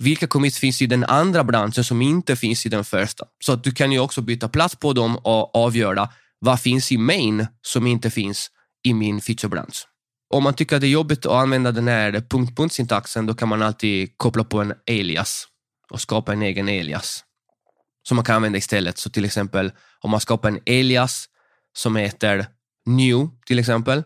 vilka 0.00 0.26
commits 0.26 0.58
finns 0.58 0.82
i 0.82 0.86
den 0.86 1.04
andra 1.04 1.44
branschen 1.44 1.84
som 1.84 2.02
inte 2.02 2.36
finns 2.36 2.66
i 2.66 2.68
den 2.68 2.84
första. 2.84 3.24
Så 3.44 3.52
att 3.52 3.64
du 3.64 3.72
kan 3.72 3.92
ju 3.92 3.98
också 3.98 4.20
byta 4.20 4.48
plats 4.48 4.76
på 4.76 4.92
dem 4.92 5.16
och 5.16 5.56
avgöra 5.56 6.08
vad 6.38 6.60
finns 6.60 6.92
i 6.92 6.98
main 6.98 7.46
som 7.62 7.86
inte 7.86 8.10
finns 8.10 8.50
i 8.82 8.94
min 8.94 9.20
featurebransch. 9.20 9.86
Om 10.34 10.44
man 10.44 10.54
tycker 10.54 10.76
att 10.76 10.82
det 10.82 10.86
är 10.86 10.90
jobbigt 10.90 11.26
att 11.26 11.32
använda 11.32 11.72
den 11.72 11.88
här 11.88 12.12
punkt, 12.30 12.56
punkt 12.56 12.72
syntaxen, 12.72 13.26
då 13.26 13.34
kan 13.34 13.48
man 13.48 13.62
alltid 13.62 14.18
koppla 14.18 14.44
på 14.44 14.60
en 14.60 14.74
alias 14.90 15.46
och 15.90 16.00
skapa 16.00 16.32
en 16.32 16.42
egen 16.42 16.68
alias 16.68 17.24
som 18.02 18.16
man 18.16 18.24
kan 18.24 18.36
använda 18.36 18.58
istället. 18.58 18.98
Så 18.98 19.10
till 19.10 19.24
exempel 19.24 19.72
om 20.00 20.10
man 20.10 20.20
skapar 20.20 20.48
en 20.48 20.60
alias 20.66 21.26
som 21.76 21.96
heter 21.96 22.46
new 22.86 23.28
till 23.46 23.58
exempel 23.58 24.02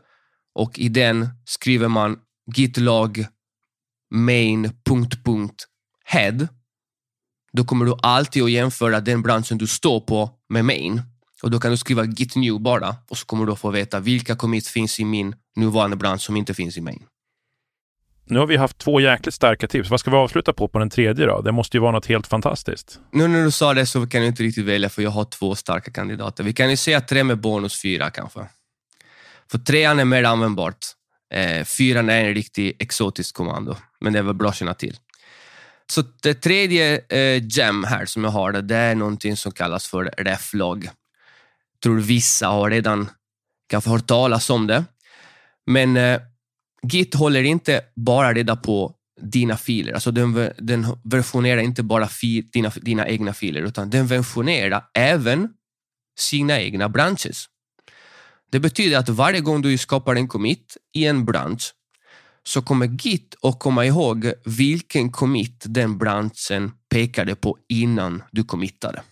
och 0.54 0.78
i 0.78 0.88
den 0.88 1.28
skriver 1.44 1.88
man 1.88 2.18
gitlog 2.56 3.26
main 4.10 4.72
punkt 4.84 5.24
punkt 5.24 5.66
head. 6.04 6.48
Då 7.52 7.64
kommer 7.64 7.84
du 7.84 7.94
alltid 8.02 8.42
att 8.42 8.50
jämföra 8.50 9.00
den 9.00 9.22
branschen 9.22 9.58
du 9.58 9.66
står 9.66 10.00
på 10.00 10.30
med 10.48 10.64
main. 10.64 11.02
Och 11.42 11.50
då 11.50 11.60
kan 11.60 11.70
du 11.70 11.76
skriva 11.76 12.04
git 12.04 12.36
new 12.36 12.60
bara 12.60 12.96
och 13.08 13.18
så 13.18 13.26
kommer 13.26 13.46
du 13.46 13.52
att 13.52 13.58
få 13.58 13.70
veta 13.70 14.00
vilka 14.00 14.36
commits 14.36 14.68
finns 14.68 15.00
i 15.00 15.04
min 15.04 15.34
nuvarande 15.56 15.96
bransch 15.96 16.20
som 16.20 16.36
inte 16.36 16.54
finns 16.54 16.76
i 16.76 16.80
main. 16.80 17.02
Nu 18.26 18.38
har 18.38 18.46
vi 18.46 18.56
haft 18.56 18.78
två 18.78 19.00
jäkligt 19.00 19.34
starka 19.34 19.68
tips. 19.68 19.90
Vad 19.90 20.00
ska 20.00 20.10
vi 20.10 20.16
avsluta 20.16 20.52
på 20.52 20.68
på 20.68 20.78
den 20.78 20.90
tredje 20.90 21.26
då? 21.26 21.40
Det 21.40 21.52
måste 21.52 21.76
ju 21.76 21.80
vara 21.80 21.92
något 21.92 22.06
helt 22.06 22.26
fantastiskt. 22.26 23.00
Nu 23.12 23.28
när 23.28 23.44
du 23.44 23.50
sa 23.50 23.74
det 23.74 23.86
så 23.86 24.06
kan 24.06 24.20
jag 24.20 24.28
inte 24.28 24.42
riktigt 24.42 24.64
välja 24.64 24.88
för 24.88 25.02
jag 25.02 25.10
har 25.10 25.24
två 25.24 25.54
starka 25.54 25.90
kandidater. 25.90 26.44
Vi 26.44 26.52
kan 26.52 26.70
ju 26.70 26.76
säga 26.76 27.00
tre 27.00 27.24
med 27.24 27.40
bonus 27.40 27.82
fyra 27.82 28.10
kanske. 28.10 28.40
För 29.50 29.58
trean 29.58 29.98
är 29.98 30.04
mer 30.04 30.24
användbart. 30.24 30.78
Eh, 31.34 31.64
fyran 31.64 32.10
är 32.10 32.24
en 32.24 32.34
riktig 32.34 32.76
exotisk 32.78 33.34
kommando, 33.34 33.76
men 34.00 34.12
det 34.12 34.18
är 34.18 34.22
väl 34.22 34.34
bra 34.34 34.48
att 34.48 34.56
känna 34.56 34.74
till. 34.74 34.96
Så 35.92 36.02
det 36.22 36.34
tredje 36.34 37.00
eh, 37.08 37.42
gem 37.42 37.84
här 37.84 38.06
som 38.06 38.24
jag 38.24 38.30
har, 38.30 38.52
det 38.52 38.76
är 38.76 38.94
någonting 38.94 39.36
som 39.36 39.52
kallas 39.52 39.86
för 39.86 40.14
reflog. 40.18 40.88
tror 41.82 42.00
vissa 42.00 42.48
har 42.48 42.70
redan 42.70 43.08
kanske 43.66 43.90
hört 43.90 44.06
talas 44.06 44.50
om 44.50 44.66
det. 44.66 44.84
Men 45.66 45.96
eh, 45.96 46.20
Git 46.82 47.14
håller 47.14 47.42
inte 47.42 47.80
bara 47.96 48.32
reda 48.32 48.56
på 48.56 48.94
dina 49.20 49.56
filer. 49.56 49.92
Alltså 49.92 50.10
den, 50.10 50.50
den 50.58 50.86
versionerar 51.04 51.60
inte 51.60 51.82
bara 51.82 52.08
fi, 52.08 52.40
dina, 52.40 52.72
dina 52.76 53.08
egna 53.08 53.34
filer, 53.34 53.62
utan 53.62 53.90
den 53.90 54.06
versionerar 54.06 54.84
även 54.94 55.48
sina 56.18 56.60
egna 56.60 56.88
branches. 56.88 57.46
Det 58.50 58.60
betyder 58.60 58.98
att 58.98 59.08
varje 59.08 59.40
gång 59.40 59.62
du 59.62 59.78
skapar 59.78 60.16
en 60.16 60.28
commit 60.28 60.76
i 60.94 61.06
en 61.06 61.24
bransch 61.24 61.72
så 62.46 62.62
kommer 62.62 62.86
Git 62.86 63.34
att 63.42 63.58
komma 63.58 63.84
ihåg 63.84 64.32
vilken 64.44 65.12
commit 65.12 65.64
den 65.66 65.98
branschen 65.98 66.72
pekade 66.90 67.34
på 67.34 67.58
innan 67.68 68.22
du 68.32 68.44
committade. 68.44 69.02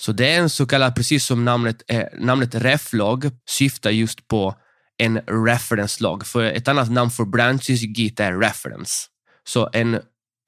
Så 0.00 0.12
det 0.12 0.32
är 0.32 0.38
en 0.38 0.50
så 0.50 0.66
kallad, 0.66 0.94
precis 0.94 1.24
som 1.24 1.44
namnet, 1.44 1.82
eh, 1.88 2.04
namnet 2.18 2.54
reflog 2.54 3.30
syftar 3.48 3.90
just 3.90 4.28
på 4.28 4.54
en 4.98 5.18
reference 5.18 6.02
log. 6.02 6.26
För 6.26 6.44
ett 6.44 6.68
annat 6.68 6.90
namn 6.90 7.10
för 7.10 7.24
branches 7.24 7.82
i 7.82 7.86
Git 7.86 8.20
är 8.20 8.32
reference. 8.32 8.92
Så 9.44 9.70
en 9.72 10.00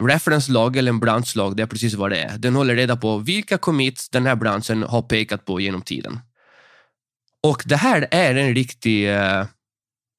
reference 0.02 0.52
log 0.52 0.76
eller 0.76 0.92
en 0.92 1.00
branch 1.00 1.36
log, 1.36 1.56
det 1.56 1.62
är 1.62 1.66
precis 1.66 1.94
vad 1.94 2.10
det 2.10 2.16
är. 2.16 2.38
Den 2.38 2.54
håller 2.54 2.74
reda 2.74 2.96
på 2.96 3.18
vilka 3.18 3.58
commits 3.58 4.08
den 4.08 4.26
här 4.26 4.36
branschen 4.36 4.82
har 4.82 5.02
pekat 5.02 5.44
på 5.44 5.60
genom 5.60 5.82
tiden. 5.82 6.20
Och 7.42 7.62
det 7.66 7.76
här 7.76 8.08
är 8.10 8.34
en 8.34 8.54
riktig 8.54 9.14
eh, 9.14 9.44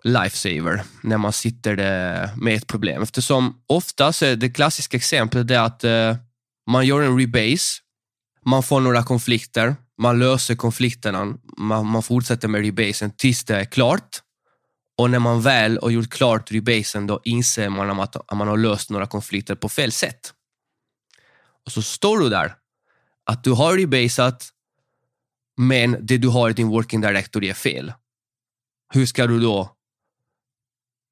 lifesaver 0.05 0.83
när 1.01 1.17
man 1.17 1.33
sitter 1.33 1.75
med 2.35 2.55
ett 2.55 2.67
problem. 2.67 3.01
Eftersom 3.01 3.61
oftast 3.67 4.21
är 4.21 4.35
det 4.35 4.49
klassiska 4.49 4.97
exemplet 4.97 5.51
är 5.51 5.59
att 5.59 5.83
eh, 5.83 6.15
man 6.69 6.85
gör 6.85 7.01
en 7.01 7.19
rebase, 7.19 7.81
man 8.45 8.63
får 8.63 8.79
några 8.79 9.03
konflikter, 9.03 9.75
man 9.97 10.19
löser 10.19 10.55
konflikterna, 10.55 11.37
man, 11.57 11.85
man 11.85 12.03
fortsätter 12.03 12.47
med 12.47 12.61
rebasen 12.61 13.11
tills 13.11 13.43
det 13.43 13.55
är 13.55 13.65
klart. 13.65 14.21
Och 14.97 15.09
när 15.09 15.19
man 15.19 15.41
väl 15.41 15.79
har 15.81 15.89
gjort 15.89 16.09
klart 16.09 16.51
rebasen, 16.51 17.07
då 17.07 17.21
inser 17.23 17.69
man 17.69 17.99
att, 17.99 18.15
att 18.15 18.37
man 18.37 18.47
har 18.47 18.57
löst 18.57 18.89
några 18.89 19.07
konflikter 19.07 19.55
på 19.55 19.69
fel 19.69 19.91
sätt. 19.91 20.33
Och 21.65 21.71
så 21.71 21.81
står 21.81 22.19
du 22.19 22.29
där, 22.29 22.55
att 23.25 23.43
du 23.43 23.51
har 23.51 23.77
rebasat, 23.77 24.49
men 25.57 25.97
det 26.01 26.17
du 26.17 26.27
har 26.27 26.49
i 26.49 26.53
din 26.53 26.67
working 26.67 27.01
directory 27.01 27.49
är 27.49 27.53
fel. 27.53 27.93
Hur 28.93 29.05
ska 29.05 29.27
du 29.27 29.39
då 29.39 29.74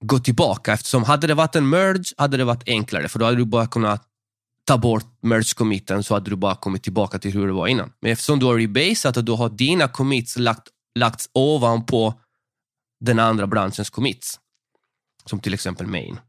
gå 0.04 0.20
tillbaka? 0.20 0.74
Eftersom 0.74 1.04
hade 1.04 1.28
det 1.28 1.34
varit 1.34 1.56
en 1.56 1.70
merge 1.70 2.14
hade 2.18 2.38
det 2.38 2.44
varit 2.44 2.64
enklare, 2.66 3.10
för 3.10 3.20
då 3.20 3.26
hade 3.26 3.38
du 3.38 3.46
bara 3.46 3.68
kunnat 3.68 4.04
ta 4.66 4.78
bort 4.78 5.06
merge-committen 5.22 6.04
så 6.04 6.14
hade 6.14 6.30
du 6.30 6.36
bara 6.36 6.56
kommit 6.56 6.84
tillbaka 6.84 7.20
till 7.20 7.32
hur 7.32 7.48
det 7.48 7.54
var 7.54 7.68
innan. 7.68 7.92
Men 8.02 8.12
eftersom 8.12 8.40
du 8.40 8.46
har 8.46 8.58
rebasat 8.58 9.18
och 9.18 9.24
du 9.24 9.32
har 9.32 9.50
dina 9.50 9.88
commits 9.88 10.38
lagt, 10.38 10.68
lagts 11.00 11.30
ovanpå 11.34 12.14
den 13.00 13.20
andra 13.20 13.48
branschens 13.48 13.90
commits, 13.90 14.40
som 15.26 15.40
till 15.40 15.54
exempel 15.54 15.88
main. 15.88 16.20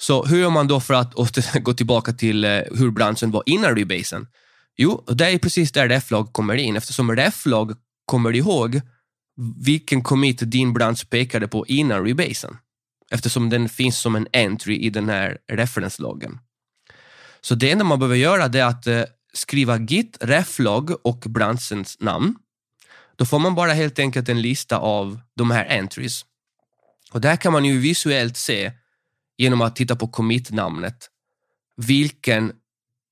Så 0.00 0.24
hur 0.24 0.38
gör 0.38 0.50
man 0.50 0.68
då 0.68 0.80
för 0.80 0.94
att 0.94 1.14
gå 1.62 1.72
tillbaka 1.72 2.12
till 2.12 2.44
eh, 2.44 2.50
hur 2.50 2.90
branschen 2.90 3.30
var 3.30 3.42
innan 3.46 3.76
rebasen? 3.76 4.26
Jo, 4.76 5.04
det 5.06 5.26
är 5.26 5.38
precis 5.38 5.72
där 5.72 5.88
reflog 5.88 6.32
kommer 6.32 6.54
in. 6.54 6.76
Eftersom 6.76 7.16
reflog 7.16 7.74
kommer 8.04 8.36
ihåg 8.36 8.80
vilken 9.64 10.02
commit 10.02 10.38
din 10.50 10.72
bransch 10.72 11.10
pekade 11.10 11.48
på 11.48 11.66
innan 11.66 12.04
rebasen. 12.04 12.56
Eftersom 13.10 13.50
den 13.50 13.68
finns 13.68 13.98
som 13.98 14.16
en 14.16 14.26
entry 14.32 14.76
i 14.76 14.90
den 14.90 15.08
här 15.08 15.38
referensloggen. 15.52 16.38
Så 17.40 17.54
det 17.54 17.70
enda 17.70 17.84
man 17.84 17.98
behöver 17.98 18.16
göra 18.16 18.44
är 18.44 18.64
att 18.64 18.86
eh, 18.86 19.04
skriva 19.32 19.78
git 19.78 20.18
reflog 20.20 21.06
och 21.06 21.18
branschens 21.18 22.00
namn. 22.00 22.34
Då 23.16 23.26
får 23.26 23.38
man 23.38 23.54
bara 23.54 23.72
helt 23.72 23.98
enkelt 23.98 24.28
en 24.28 24.42
lista 24.42 24.78
av 24.78 25.20
de 25.34 25.50
här 25.50 25.78
entries. 25.78 26.24
Och 27.12 27.20
där 27.20 27.36
kan 27.36 27.52
man 27.52 27.64
ju 27.64 27.78
visuellt 27.78 28.36
se 28.36 28.72
genom 29.36 29.60
att 29.60 29.76
titta 29.76 29.96
på 29.96 30.08
commit-namnet 30.08 31.10
vilken, 31.78 32.52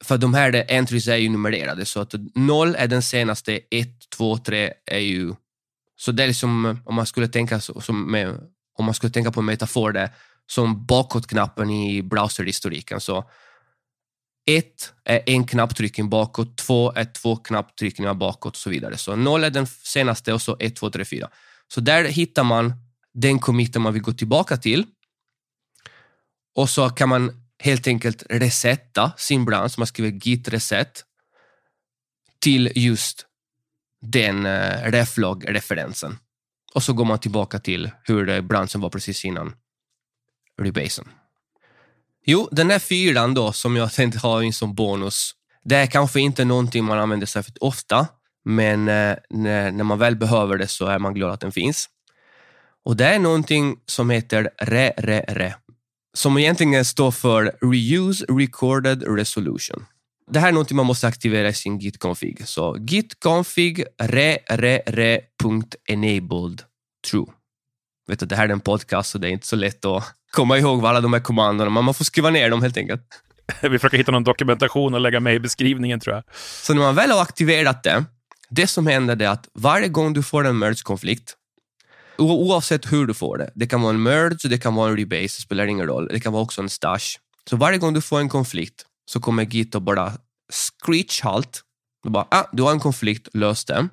för 0.04 0.18
de 0.18 0.34
här 0.34 0.64
entries 0.68 1.08
är 1.08 1.16
ju 1.16 1.28
numrerade 1.28 1.84
så 1.84 2.00
att 2.00 2.14
0 2.34 2.74
är 2.74 2.86
den 2.86 3.02
senaste, 3.02 3.60
1, 3.70 3.88
2, 4.16 4.38
3 4.38 4.72
är 4.86 4.98
ju 4.98 5.34
Så 5.96 6.12
det 6.12 6.22
är 6.22 6.26
liksom, 6.26 6.80
om 6.84 6.94
man 6.94 7.06
skulle 7.06 7.28
tänka, 7.28 7.60
så, 7.60 7.80
som 7.80 8.10
med, 8.10 8.40
om 8.78 8.84
man 8.84 8.94
skulle 8.94 9.12
tänka 9.12 9.32
på 9.32 9.40
en 9.40 9.46
metafor 9.46 9.92
det, 9.92 10.12
som 10.46 10.86
bakåtknappen 10.86 11.70
i 11.70 12.02
browserhistoriken. 12.02 13.00
Så 13.00 13.30
ett 14.46 14.92
är 15.04 15.22
en 15.26 15.46
knapptryckning 15.46 16.08
bakåt, 16.10 16.56
två 16.58 16.92
är 16.92 17.04
två 17.04 17.36
knapptryckningar 17.36 18.14
bakåt 18.14 18.52
och 18.52 18.56
så 18.56 18.70
vidare. 18.70 18.96
Så 18.96 19.16
noll 19.16 19.44
är 19.44 19.50
den 19.50 19.66
senaste 19.66 20.32
och 20.32 20.42
så 20.42 20.56
ett, 20.60 20.76
två, 20.76 20.90
tre, 20.90 21.04
fyra. 21.04 21.28
Så 21.68 21.80
där 21.80 22.04
hittar 22.04 22.44
man 22.44 22.72
den 23.14 23.38
committen 23.38 23.82
man 23.82 23.92
vill 23.92 24.02
gå 24.02 24.12
tillbaka 24.12 24.56
till. 24.56 24.86
Och 26.54 26.70
så 26.70 26.90
kan 26.90 27.08
man 27.08 27.46
helt 27.58 27.86
enkelt 27.86 28.22
resetta 28.30 29.12
sin 29.16 29.44
bransch. 29.44 29.78
Man 29.78 29.86
skriver 29.86 30.10
git 30.10 30.48
reset 30.48 31.04
till 32.38 32.72
just 32.74 33.26
den 34.00 34.46
eh, 34.46 34.90
reflog-referensen. 34.90 36.18
Och 36.76 36.82
så 36.82 36.92
går 36.92 37.04
man 37.04 37.18
tillbaka 37.18 37.58
till 37.58 37.90
hur 38.04 38.40
branschen 38.40 38.80
var 38.80 38.90
precis 38.90 39.24
innan 39.24 39.54
rebasen. 40.62 41.08
Jo, 42.26 42.48
den 42.52 42.70
här 42.70 42.78
fyran 42.78 43.34
då 43.34 43.52
som 43.52 43.76
jag 43.76 43.92
tänkte 43.92 44.18
ha 44.18 44.42
in 44.42 44.52
som 44.52 44.74
bonus, 44.74 45.30
det 45.64 45.76
är 45.76 45.86
kanske 45.86 46.20
inte 46.20 46.44
någonting 46.44 46.84
man 46.84 46.98
använder 46.98 47.26
särskilt 47.26 47.58
ofta, 47.58 48.06
men 48.44 48.88
eh, 48.88 49.16
när, 49.30 49.70
när, 49.70 49.84
man 49.84 49.98
väl 49.98 50.16
behöver 50.16 50.58
det 50.58 50.68
så 50.68 50.86
är 50.86 50.98
man 50.98 51.14
glad 51.14 51.30
att 51.30 51.40
den 51.40 51.52
finns. 51.52 51.88
Och 52.84 52.96
det 52.96 53.06
är 53.06 53.18
någonting 53.18 53.76
som 53.86 54.10
heter 54.10 54.50
RE-RE-RE, 54.58 55.54
som 56.14 56.38
egentligen 56.38 56.84
står 56.84 57.10
för 57.10 57.56
Reuse 57.60 58.24
Recorded 58.28 59.16
Resolution. 59.16 59.86
Det 60.30 60.40
här 60.40 60.48
är 60.48 60.52
någonting 60.52 60.76
man 60.76 60.86
måste 60.86 61.06
aktivera 61.06 61.48
i 61.48 61.52
sin 61.52 61.78
git-config. 61.78 62.46
Så 62.46 62.76
git-config 62.76 63.84
re-re-re.enabled 64.02 66.62
true. 67.10 67.26
Vet 68.08 68.20
du, 68.20 68.26
det 68.26 68.36
här 68.36 68.48
är 68.48 68.52
en 68.52 68.60
podcast 68.60 69.10
så 69.10 69.18
det 69.18 69.28
är 69.28 69.30
inte 69.30 69.46
så 69.46 69.56
lätt 69.56 69.84
att 69.84 70.04
komma 70.30 70.58
ihåg 70.58 70.86
alla 70.86 71.00
de 71.00 71.12
här 71.12 71.20
kommandona, 71.20 71.70
men 71.70 71.84
man 71.84 71.94
får 71.94 72.04
skriva 72.04 72.30
ner 72.30 72.50
dem 72.50 72.62
helt 72.62 72.76
enkelt. 72.76 73.02
Vi 73.62 73.78
försöker 73.78 73.98
hitta 73.98 74.12
någon 74.12 74.24
dokumentation 74.24 74.94
och 74.94 75.00
lägga 75.00 75.20
med 75.20 75.34
i 75.34 75.40
beskrivningen 75.40 76.00
tror 76.00 76.14
jag. 76.14 76.24
Så 76.62 76.74
när 76.74 76.80
man 76.80 76.94
väl 76.94 77.10
har 77.10 77.22
aktiverat 77.22 77.82
det, 77.82 78.04
det 78.48 78.66
som 78.66 78.86
händer 78.86 79.22
är 79.22 79.28
att 79.28 79.48
varje 79.54 79.88
gång 79.88 80.12
du 80.12 80.22
får 80.22 80.46
en 80.46 80.58
merge-konflikt, 80.58 81.36
oavsett 82.18 82.92
hur 82.92 83.06
du 83.06 83.14
får 83.14 83.38
det, 83.38 83.50
det 83.54 83.66
kan 83.66 83.82
vara 83.82 83.94
en 83.94 84.02
merge, 84.02 84.48
det 84.48 84.58
kan 84.58 84.74
vara 84.74 84.90
en 84.90 84.96
rebase, 84.96 85.22
det 85.22 85.42
spelar 85.42 85.66
ingen 85.66 85.86
roll, 85.86 86.08
det 86.12 86.20
kan 86.20 86.32
vara 86.32 86.42
också 86.42 86.62
en 86.62 86.68
stash. 86.68 87.18
Så 87.50 87.56
varje 87.56 87.78
gång 87.78 87.94
du 87.94 88.00
får 88.00 88.20
en 88.20 88.28
konflikt 88.28 88.86
så 89.06 89.20
kommer 89.20 89.42
Git 89.42 89.74
att 89.74 89.82
bara 89.82 90.12
screech 90.52 91.22
halt. 91.22 91.62
Bara, 92.04 92.26
ah, 92.30 92.44
du 92.52 92.62
har 92.62 92.72
en 92.72 92.80
konflikt, 92.80 93.28
lös 93.34 93.64
den. 93.64 93.88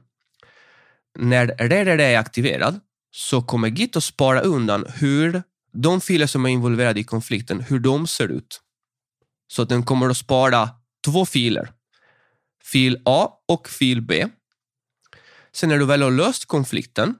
När 1.20 1.48
RRR 1.48 2.00
är 2.00 2.18
aktiverad 2.18 2.80
så 3.12 3.42
kommer 3.42 3.68
Git 3.68 3.96
att 3.96 4.04
spara 4.04 4.42
undan 4.42 4.86
hur 4.96 5.44
de 5.74 6.02
filer 6.02 6.28
som 6.28 6.46
är 6.46 6.50
involverade 6.50 7.00
i 7.00 7.04
konflikten, 7.04 7.62
hur 7.62 7.80
de 7.80 8.08
ser 8.08 8.28
ut. 8.28 8.62
Så 9.48 9.62
att 9.62 9.70
den 9.70 9.84
kommer 9.84 10.10
att 10.10 10.18
spara 10.18 10.70
två 11.06 11.26
filer. 11.26 11.72
Fil 12.64 13.02
A 13.06 13.30
och 13.48 13.70
fil 13.70 14.02
B. 14.02 14.28
Sen 15.52 15.70
när 15.70 15.80
du 15.80 15.86
väl 15.86 16.02
har 16.02 16.12
löst 16.12 16.46
konflikten, 16.46 17.16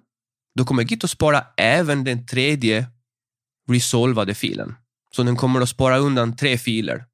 då 0.56 0.66
kommer 0.66 0.84
Git 0.84 1.04
att 1.04 1.10
spara 1.10 1.46
även 1.58 2.04
den 2.04 2.26
tredje 2.26 2.86
resolvade 3.70 4.36
filen. 4.36 4.76
Så 5.16 5.24
den 5.24 5.36
kommer 5.36 5.62
att 5.62 5.70
spara 5.70 5.98
undan 5.98 6.36
tre 6.36 6.58
filer. 6.58 7.06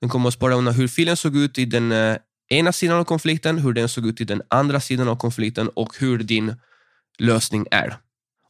Den 0.00 0.10
kommer 0.10 0.28
att 0.28 0.34
spara 0.34 0.54
undan 0.54 0.74
hur 0.74 0.88
filen 0.88 1.16
såg 1.16 1.36
ut 1.36 1.58
i 1.58 1.64
den 1.64 1.92
eh, 1.92 2.16
ena 2.48 2.72
sidan 2.72 2.98
av 2.98 3.04
konflikten, 3.04 3.58
hur 3.58 3.72
den 3.72 3.88
såg 3.88 4.06
ut 4.06 4.20
i 4.20 4.24
den 4.24 4.42
andra 4.48 4.80
sidan 4.80 5.08
av 5.08 5.16
konflikten 5.16 5.68
och 5.68 5.98
hur 5.98 6.18
din 6.18 6.56
lösning 7.18 7.66
är. 7.70 7.96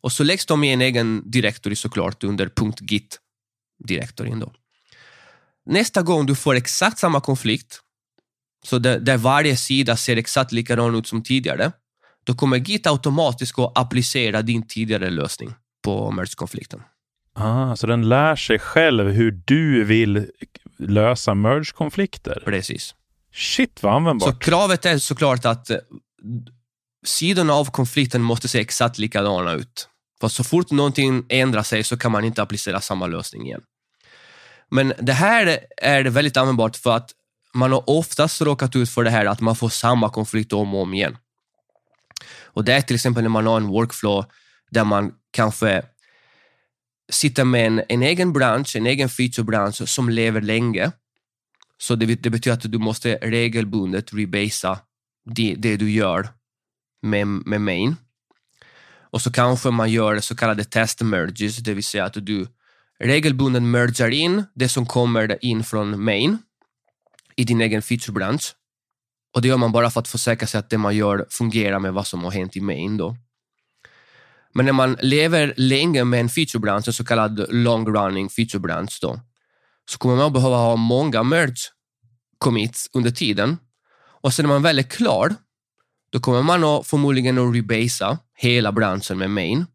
Och 0.00 0.12
så 0.12 0.24
läggs 0.24 0.46
de 0.46 0.64
i 0.64 0.72
en 0.72 0.80
egen 0.80 1.30
directory 1.30 1.76
såklart 1.76 2.24
under 2.24 2.50
.git-direktorin. 2.80 4.44
Nästa 5.66 6.02
gång 6.02 6.26
du 6.26 6.34
får 6.34 6.54
exakt 6.54 6.98
samma 6.98 7.20
konflikt, 7.20 7.80
så 8.64 8.78
där, 8.78 9.00
där 9.00 9.16
varje 9.16 9.56
sida 9.56 9.96
ser 9.96 10.16
exakt 10.16 10.52
likadan 10.52 10.94
ut 10.94 11.06
som 11.06 11.22
tidigare, 11.22 11.72
då 12.24 12.34
kommer 12.34 12.56
Git 12.56 12.86
automatiskt 12.86 13.58
att 13.58 13.78
applicera 13.78 14.42
din 14.42 14.66
tidigare 14.66 15.10
lösning 15.10 15.54
på 15.84 16.10
merge-konflikten. 16.10 16.82
Ah, 17.34 17.76
så 17.76 17.86
den 17.86 18.08
lär 18.08 18.36
sig 18.36 18.58
själv 18.58 19.08
hur 19.08 19.42
du 19.44 19.84
vill 19.84 20.26
lösa 20.78 21.34
merge-konflikter? 21.34 22.42
Precis. 22.44 22.94
Shit 23.32 23.82
vad 23.82 23.94
användbart. 23.94 24.28
Så 24.28 24.38
kravet 24.38 24.86
är 24.86 24.98
såklart 24.98 25.44
att 25.44 25.70
eh, 25.70 25.78
sidorna 27.06 27.52
av 27.52 27.70
konflikten 27.70 28.22
måste 28.22 28.48
se 28.48 28.60
exakt 28.60 28.98
likadana 28.98 29.52
ut. 29.52 29.88
För 30.20 30.28
så 30.28 30.44
fort 30.44 30.70
någonting 30.70 31.26
ändrar 31.28 31.62
sig 31.62 31.84
så 31.84 31.96
kan 31.96 32.12
man 32.12 32.24
inte 32.24 32.42
applicera 32.42 32.80
samma 32.80 33.06
lösning 33.06 33.46
igen. 33.46 33.60
Men 34.70 34.92
det 34.98 35.12
här 35.12 35.58
är 35.76 36.04
väldigt 36.04 36.36
användbart 36.36 36.76
för 36.76 36.96
att 36.96 37.10
man 37.54 37.72
har 37.72 37.90
oftast 37.90 38.40
råkat 38.40 38.76
ut 38.76 38.90
för 38.90 39.04
det 39.04 39.10
här 39.10 39.26
att 39.26 39.40
man 39.40 39.56
får 39.56 39.68
samma 39.68 40.10
konflikt 40.10 40.52
om 40.52 40.74
och 40.74 40.82
om 40.82 40.94
igen. 40.94 41.16
Och 42.42 42.64
det 42.64 42.72
är 42.72 42.80
till 42.80 42.94
exempel 42.94 43.22
när 43.22 43.30
man 43.30 43.46
har 43.46 43.56
en 43.56 43.66
workflow 43.66 44.24
där 44.70 44.84
man 44.84 45.12
kanske 45.30 45.82
sitta 47.10 47.44
med 47.44 47.66
en, 47.66 47.82
en 47.88 48.02
egen 48.02 48.32
bransch, 48.32 48.76
en 48.76 48.86
egen 48.86 49.08
featurebransch 49.08 49.88
som 49.88 50.08
lever 50.08 50.40
länge. 50.40 50.92
Så 51.78 51.94
det, 51.94 52.06
det 52.06 52.30
betyder 52.30 52.56
att 52.56 52.72
du 52.72 52.78
måste 52.78 53.18
regelbundet 53.22 54.14
rebasa 54.14 54.78
det, 55.24 55.54
det 55.54 55.76
du 55.76 55.90
gör 55.90 56.28
med, 57.02 57.26
med 57.26 57.60
main. 57.60 57.96
Och 59.10 59.22
så 59.22 59.32
kanske 59.32 59.70
man 59.70 59.90
gör 59.90 60.20
så 60.20 60.36
kallade 60.36 60.64
test 60.64 61.02
merges, 61.02 61.56
det 61.56 61.74
vill 61.74 61.84
säga 61.84 62.04
att 62.04 62.26
du 62.26 62.46
regelbundet 63.00 63.62
mergar 63.62 64.10
in 64.10 64.44
det 64.54 64.68
som 64.68 64.86
kommer 64.86 65.44
in 65.44 65.64
från 65.64 66.04
main 66.04 66.38
i 67.36 67.44
din 67.44 67.60
egen 67.60 67.82
featurebransch. 67.82 68.54
Och 69.34 69.42
det 69.42 69.48
gör 69.48 69.56
man 69.56 69.72
bara 69.72 69.90
för 69.90 70.00
att 70.00 70.08
försäkra 70.08 70.46
sig 70.46 70.58
att 70.58 70.70
det 70.70 70.78
man 70.78 70.96
gör 70.96 71.26
fungerar 71.30 71.78
med 71.78 71.92
vad 71.92 72.06
som 72.06 72.24
har 72.24 72.30
hänt 72.30 72.56
i 72.56 72.60
main. 72.60 72.96
Då. 72.96 73.16
Men 74.58 74.66
när 74.66 74.72
man 74.72 74.96
lever 75.00 75.54
länge 75.56 76.04
med 76.04 76.20
en 76.20 76.28
featurebransch, 76.28 76.88
en 76.88 76.92
så 76.92 77.04
kallad 77.04 77.46
long 77.48 77.86
running 77.86 78.28
feature 78.28 78.60
branch, 78.60 78.98
då, 79.02 79.20
så 79.90 79.98
kommer 79.98 80.16
man 80.16 80.32
behöva 80.32 80.56
ha 80.56 80.76
många 80.76 81.22
merge 81.22 81.70
commits 82.38 82.90
under 82.92 83.10
tiden. 83.10 83.56
Och 84.22 84.34
sen 84.34 84.46
när 84.46 84.54
man 84.54 84.62
väl 84.62 84.78
är 84.78 84.82
klar, 84.82 85.34
då 86.12 86.20
kommer 86.20 86.42
man 86.42 86.64
att 86.64 86.86
förmodligen 86.86 87.38
att 87.38 87.54
rebasa 87.54 88.18
hela 88.34 88.72
branschen 88.72 89.18
med 89.18 89.30
main. 89.30 89.66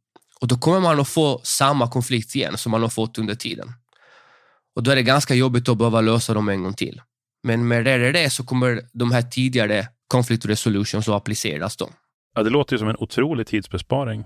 Och 0.42 0.48
då 0.48 0.58
kommer 0.58 0.80
man 0.80 1.00
att 1.00 1.08
få 1.08 1.42
samma 1.44 1.88
konflikt 1.88 2.36
igen 2.36 2.58
som 2.58 2.72
man 2.72 2.82
har 2.82 2.90
fått 2.90 3.18
under 3.18 3.36
tiden. 3.36 3.74
Och 4.76 4.84
då 4.84 4.92
är 4.92 4.96
det 4.96 5.04
ganska 5.04 5.36
jobbigt 5.36 5.70
att 5.70 5.78
behöva 5.78 6.02
lösa 6.02 6.34
dem 6.34 6.50
en 6.50 6.64
gång 6.64 6.74
till. 6.74 7.02
Men 7.44 7.68
med 7.68 7.88
RRD 7.88 8.32
så 8.32 8.44
kommer 8.44 8.82
de 8.94 9.12
här 9.12 9.22
tidigare 9.22 9.88
conflict 10.08 10.46
resolutions 10.46 11.08
att 11.08 11.16
appliceras 11.16 11.78
då. 11.78 11.90
Ja, 12.36 12.44
det 12.44 12.50
låter 12.50 12.74
ju 12.74 12.80
som 12.80 12.90
en 12.90 12.98
otrolig 13.00 13.48
tidsbesparing. 13.48 14.26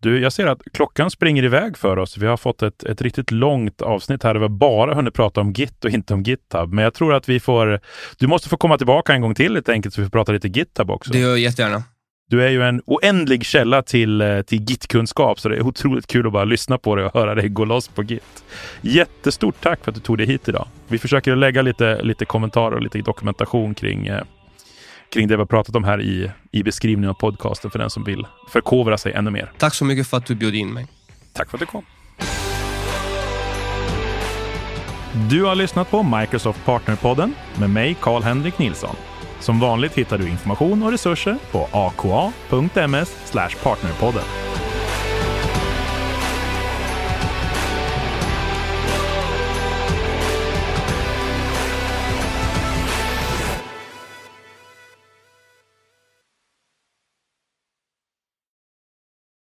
Du, 0.00 0.20
jag 0.20 0.32
ser 0.32 0.46
att 0.46 0.62
klockan 0.72 1.10
springer 1.10 1.42
iväg 1.42 1.76
för 1.76 1.98
oss. 1.98 2.18
Vi 2.18 2.26
har 2.26 2.36
fått 2.36 2.62
ett, 2.62 2.82
ett 2.82 3.02
riktigt 3.02 3.30
långt 3.30 3.82
avsnitt 3.82 4.22
här 4.22 4.34
där 4.34 4.40
vi 4.40 4.48
bara 4.48 4.94
hunnit 4.94 5.14
prata 5.14 5.40
om 5.40 5.52
Git 5.52 5.84
och 5.84 5.90
inte 5.90 6.14
om 6.14 6.22
GitHub. 6.22 6.72
Men 6.72 6.84
jag 6.84 6.94
tror 6.94 7.14
att 7.14 7.28
vi 7.28 7.40
får... 7.40 7.80
Du 8.18 8.26
måste 8.26 8.48
få 8.48 8.56
komma 8.56 8.78
tillbaka 8.78 9.12
en 9.12 9.20
gång 9.20 9.34
till 9.34 9.54
helt 9.54 9.68
enkelt 9.68 9.94
så 9.94 10.00
vi 10.00 10.04
får 10.04 10.10
prata 10.10 10.32
lite 10.32 10.48
GitHub 10.48 10.90
också. 10.90 11.12
Det 11.12 11.18
gör 11.18 11.28
jag 11.28 11.38
jättegärna. 11.38 11.82
Du 12.28 12.44
är 12.44 12.48
ju 12.48 12.62
en 12.62 12.82
oändlig 12.86 13.44
källa 13.44 13.82
till, 13.82 14.20
eh, 14.20 14.42
till 14.42 14.60
Git-kunskap, 14.60 15.40
så 15.40 15.48
det 15.48 15.56
är 15.56 15.66
otroligt 15.66 16.06
kul 16.06 16.26
att 16.26 16.32
bara 16.32 16.44
lyssna 16.44 16.78
på 16.78 16.96
dig 16.96 17.04
och 17.04 17.14
höra 17.14 17.34
dig 17.34 17.48
gå 17.48 17.64
loss 17.64 17.88
på 17.88 18.02
Git. 18.02 18.44
Jättestort 18.80 19.54
tack 19.60 19.84
för 19.84 19.90
att 19.90 19.94
du 19.94 20.00
tog 20.00 20.18
dig 20.18 20.26
hit 20.26 20.48
idag. 20.48 20.68
Vi 20.88 20.98
försöker 20.98 21.36
lägga 21.36 21.62
lite, 21.62 22.02
lite 22.02 22.24
kommentarer 22.24 22.74
och 22.74 22.82
lite 22.82 22.98
dokumentation 22.98 23.74
kring, 23.74 24.06
eh, 24.06 24.22
kring 25.10 25.28
det 25.28 25.36
vi 25.36 25.40
har 25.40 25.46
pratat 25.46 25.76
om 25.76 25.84
här 25.84 26.00
i, 26.00 26.30
i 26.52 26.62
beskrivningen 26.62 27.10
av 27.10 27.14
podcasten 27.14 27.70
för 27.70 27.78
den 27.78 27.90
som 27.90 28.04
vill 28.04 28.26
förkovra 28.48 28.98
sig 28.98 29.12
ännu 29.12 29.30
mer. 29.30 29.52
Tack 29.58 29.74
så 29.74 29.84
mycket 29.84 30.06
för 30.06 30.16
att 30.16 30.26
du 30.26 30.34
bjöd 30.34 30.54
in 30.54 30.72
mig. 30.72 30.86
Tack 31.32 31.50
för 31.50 31.56
att 31.56 31.60
du 31.60 31.66
kom. 31.66 31.84
Du 35.30 35.44
har 35.44 35.54
lyssnat 35.54 35.90
på 35.90 36.02
Microsoft 36.02 36.64
Partnerpodden 36.64 37.34
med 37.58 37.70
mig, 37.70 37.96
Karl-Henrik 38.00 38.58
Nilsson. 38.58 38.96
Som 39.40 39.60
vanligt 39.60 39.94
hittar 39.94 40.18
du 40.18 40.28
information 40.28 40.82
och 40.82 40.90
resurser 40.90 41.38
på 41.50 41.68
aka.ms 41.72 43.32
partnerpodden. 43.62 44.24